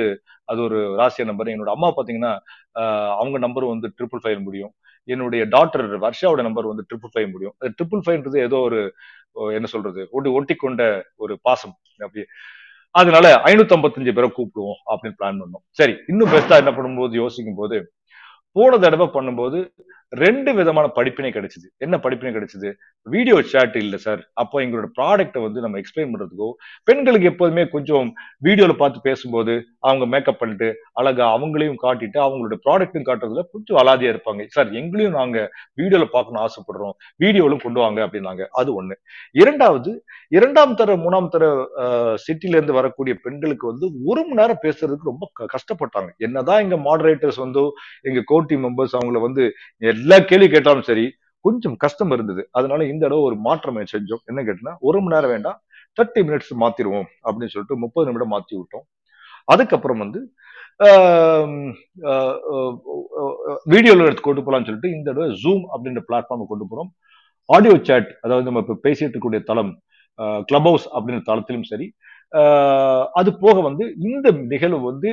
அது 0.52 0.60
ஒரு 0.68 0.80
ராசிய 1.00 1.26
நம்பர் 1.30 1.54
என்னோட 1.54 1.72
அம்மா 1.76 1.90
பார்த்தீங்கன்னா 1.98 2.34
அவங்க 3.22 3.38
நம்பரும் 3.46 3.74
வந்து 3.74 3.90
ட்ரிபிள் 3.98 4.24
ஃபைவ் 4.24 4.40
முடியும். 4.48 4.74
என்னுடைய 5.14 5.42
டாக்டர் 5.56 5.86
வர்ஷாவோட 6.04 6.42
நம்பர் 6.48 6.72
வந்து 6.72 6.86
ட்ரிபிள் 6.90 7.14
ஃபைவ் 7.16 7.30
முடியும். 7.34 7.56
ட்ரிபிள் 7.78 8.04
ஃபைவ்ன்றது 8.06 8.38
ஏதோ 8.48 8.60
ஒரு 8.68 8.80
என்ன 9.58 9.68
சொல்றது? 9.74 10.02
ஒட்டி 10.16 10.30
ஒட்டி 10.38 10.56
கொண்ட 10.64 10.84
ஒரு 11.24 11.34
பாசம். 11.48 11.76
அப்படியே 12.06 12.28
அதனால 13.00 13.28
ஐநூத்தி 13.50 13.76
ஐம்பத்தஞ்சு 13.76 14.12
பேரை 14.18 14.28
கூப்பிடுவோம் 14.36 14.80
அப்படின்னு 14.92 15.18
பிளான் 15.20 15.40
பண்ணோம். 15.42 15.64
சரி 15.80 15.94
இன்னும் 16.12 16.32
பெஸ்டா 16.34 16.58
என்ன 16.62 16.72
பண்ணும்போது 16.78 17.16
யோசிக்கும் 17.24 17.60
போது 17.62 17.78
போன 18.58 18.78
தடவை 18.84 19.08
பண்ணும்போது 19.16 19.60
ரெண்டு 20.16 20.54
விதமான 20.54 20.88
படிப்பினை 20.88 21.32
கிடைச்சது. 21.32 21.70
என்ன 21.78 22.00
படிப்பினை 22.00 22.42
கிடைச்சது? 22.42 22.74
வீடியோ 23.02 23.42
சேட் 23.42 23.76
இல்லை 23.76 23.98
சார் 23.98 24.30
அப்போ 24.34 24.62
எங்களோட 24.62 24.86
ப்ராடக்ட்டை 25.02 25.42
வந்து 25.42 25.62
நம்ம 25.62 25.80
எக்ஸ்பிளைன் 25.80 26.12
பண்றதுக்கோ 26.14 26.52
பெண்களுக்கு 26.84 27.28
எப்போதுமே 27.28 27.68
கொஞ்சம் 27.68 28.14
வீடியோவில் 28.38 28.76
பார்த்து 28.76 29.02
பேசும்போது 29.02 29.66
அவங்க 29.80 30.06
மேக்கப் 30.06 30.40
பண்ணிட்டு 30.40 30.76
அழகா 30.94 31.38
அவங்களையும் 31.38 31.76
காட்டிட்டு 31.82 32.18
அவங்களோட 32.18 32.54
ப்ராடக்ட்டும் 32.70 33.06
காட்டுறதுல 33.06 33.42
கொஞ்சம் 33.52 33.78
அலாதியா 33.78 34.18
இருப்பாங்க. 34.18 34.46
சார் 34.48 34.72
எங்களையும் 34.72 35.14
நாங்க 35.14 35.50
வீடியோவில் 35.74 36.10
பார்க்கணும் 36.12 36.48
ஆசைப்படுறோம். 36.48 36.92
வீடியோவிலும் 37.24 37.62
கொண்டு 37.62 37.80
வாங்க 37.80 38.06
அப்படின்னாங்க. 38.06 38.46
அது 38.52 38.84
ஒண்ணு. 38.84 38.94
இரண்டாவது 39.32 40.04
இரண்டாம் 40.28 40.76
தர 40.76 40.96
மூணாம் 40.96 41.28
தர 41.28 41.70
சிட்டில 42.16 42.48
இருந்து 42.48 42.74
வரக்கூடிய 42.74 43.16
பெண்களுக்கு 43.22 43.68
வந்து 43.68 43.92
ஒரு 44.06 44.22
மணி 44.22 44.34
நேரம் 44.34 44.60
பேசுறதுக்கு 44.62 45.04
ரொம்ப 45.04 45.30
க- 45.34 45.46
கஷ்டப்பட்டாங்க. 45.46 46.10
என்னதான் 46.18 46.70
எங்க 46.70 46.76
மாடரேட்டர்ஸ் 46.76 47.38
வந்து 47.38 47.72
எங்க 48.02 48.24
கோர்ட்டி 48.34 48.54
மெம்பர்ஸ் 48.54 48.96
அவங்கள 49.04 49.22
வந்து 49.22 49.54
எல்லா 50.06 50.18
கேள்வி 50.32 50.48
கேட்டாலும் 50.56 50.88
சரி 50.90 51.06
கொஞ்சம் 51.46 51.76
கஷ்டம் 51.84 52.14
இருந்தது. 52.16 52.42
அதனால 52.58 52.86
இந்த 52.92 53.04
தடவை 53.06 53.24
ஒரு 53.30 53.36
மாற்றம் 53.48 53.80
செஞ்சோம். 53.94 54.22
என்ன 54.30 54.40
கேட்டோம்னா 54.48 54.74
ஒரு 54.88 55.00
மணி 55.04 55.16
நேரம் 55.16 55.34
வேண்டாம் 55.36 55.58
தேர்ட்டி 55.98 56.22
மினிட்ஸ் 56.28 56.54
மாத்திருவோம் 56.64 57.08
அப்படின்னு 57.26 57.54
சொல்லிட்டு 57.54 57.76
முப்பது 57.84 58.08
நிமிடம் 58.08 58.34
மாத்தி 58.36 58.54
விட்டோம். 58.60 58.86
அதுக்கப்புறம் 59.54 60.02
வந்து 60.04 60.20
வீடியோல 63.74 64.08
எடுத்து 64.08 64.24
கொண்டு 64.24 64.42
போகலான்னு 64.46 64.68
சொல்லிட்டு 64.70 64.94
இந்த 64.96 65.08
தடவை 65.10 65.28
ஜூம் 65.44 65.64
அப்படின்ற 65.74 66.02
பிளாட்ஃபார்ம் 66.08 66.50
கொண்டு 66.52 66.66
போறோம் 66.72 66.90
ஆடியோ 67.50 67.76
சேட் 67.90 68.10
அதாவது 68.26 68.48
நம்ம 68.48 68.64
இப்போ 68.64 68.76
பேசிட்டு 68.86 69.14
இருக்கக்கூடிய 69.14 69.42
தளம் 69.50 69.72
கிளப் 70.50 70.68
ஹவுஸ் 70.70 70.88
அப்படின்ற 70.96 71.22
தளத்திலும் 71.30 71.70
சரி 71.72 71.88
அது 73.20 73.30
போக 73.44 73.56
வந்து 73.68 73.86
இந்த 74.10 74.28
நிகழ்வு 74.54 74.80
வந்து 74.90 75.10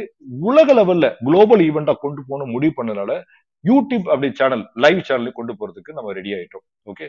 உலக 0.49 0.69
லெவல்ல 0.79 1.07
குளோபல் 1.27 1.63
ஈவெண்டா 1.69 1.95
கொண்டு 2.05 2.21
போகணும் 2.29 2.53
முடிவு 2.55 2.75
பண்ணனால 2.79 3.13
யூடியூப் 3.71 4.07
அப்படி 4.13 4.29
சேனல் 4.41 4.65
லைவ் 4.85 5.01
சேனல் 5.09 5.37
கொண்டு 5.39 5.53
போறதுக்கு 5.59 5.97
நம்ம 5.99 6.13
ரெடி 6.19 6.31
ஆயிட்டோம். 6.37 6.65
ஓகே 6.91 7.07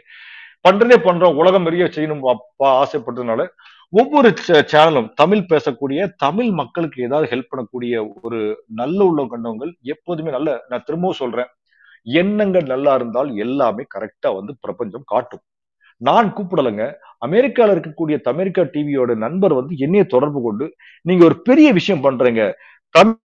பண்றதே 0.67 0.97
பண்றோம். 1.07 1.37
உலகம் 1.41 1.65
பெரிய 1.67 1.85
செய்யணும் 1.95 2.25
அப்பா 2.33 2.67
ஆசைப்பட்டதுனால 2.81 3.41
ஒவ்வொரு 4.01 4.29
சேனலும் 4.71 5.09
தமிழ் 5.21 5.49
பேசக்கூடிய 5.51 5.99
தமிழ் 6.25 6.51
மக்களுக்கு 6.59 6.99
ஏதாவது 7.07 7.27
ஹெல்ப் 7.33 7.51
பண்ணக்கூடிய 7.51 7.95
ஒரு 8.25 8.39
நல்ல 8.79 8.99
உள்ள 9.09 9.25
கண்டவங்கள் 9.33 9.71
எப்போதுமே 9.93 10.31
நல்ல 10.37 10.49
நான் 10.69 10.85
திரும்பவும் 10.85 11.19
சொல்றேன். 11.21 11.49
எண்ணங்கள் 12.21 12.65
நல்லா 12.73 12.93
இருந்தால் 12.99 13.29
எல்லாமே 13.45 13.83
கரெக்டா 13.95 14.29
வந்து 14.37 14.53
பிரபஞ்சம் 14.61 15.05
காட்டும். 15.11 15.43
நான் 16.01 16.29
கூப்பிடலைங்க. 16.37 16.85
அமெரிக்கால 17.25 17.73
இருக்கக்கூடிய 17.75 18.15
தமிரிக்கா 18.29 18.63
டிவியோட 18.73 19.11
நண்பர் 19.25 19.53
வந்து 19.59 19.73
என்னைய 19.85 20.05
தொடர்பு 20.13 20.39
கொண்டு 20.47 20.65
நீங்க 21.09 21.23
ஒரு 21.29 21.37
பெரிய 21.49 21.67
விஷயம் 21.79 22.03
பண்றீங்க. 22.05 22.43
தமிழ் 22.95 23.21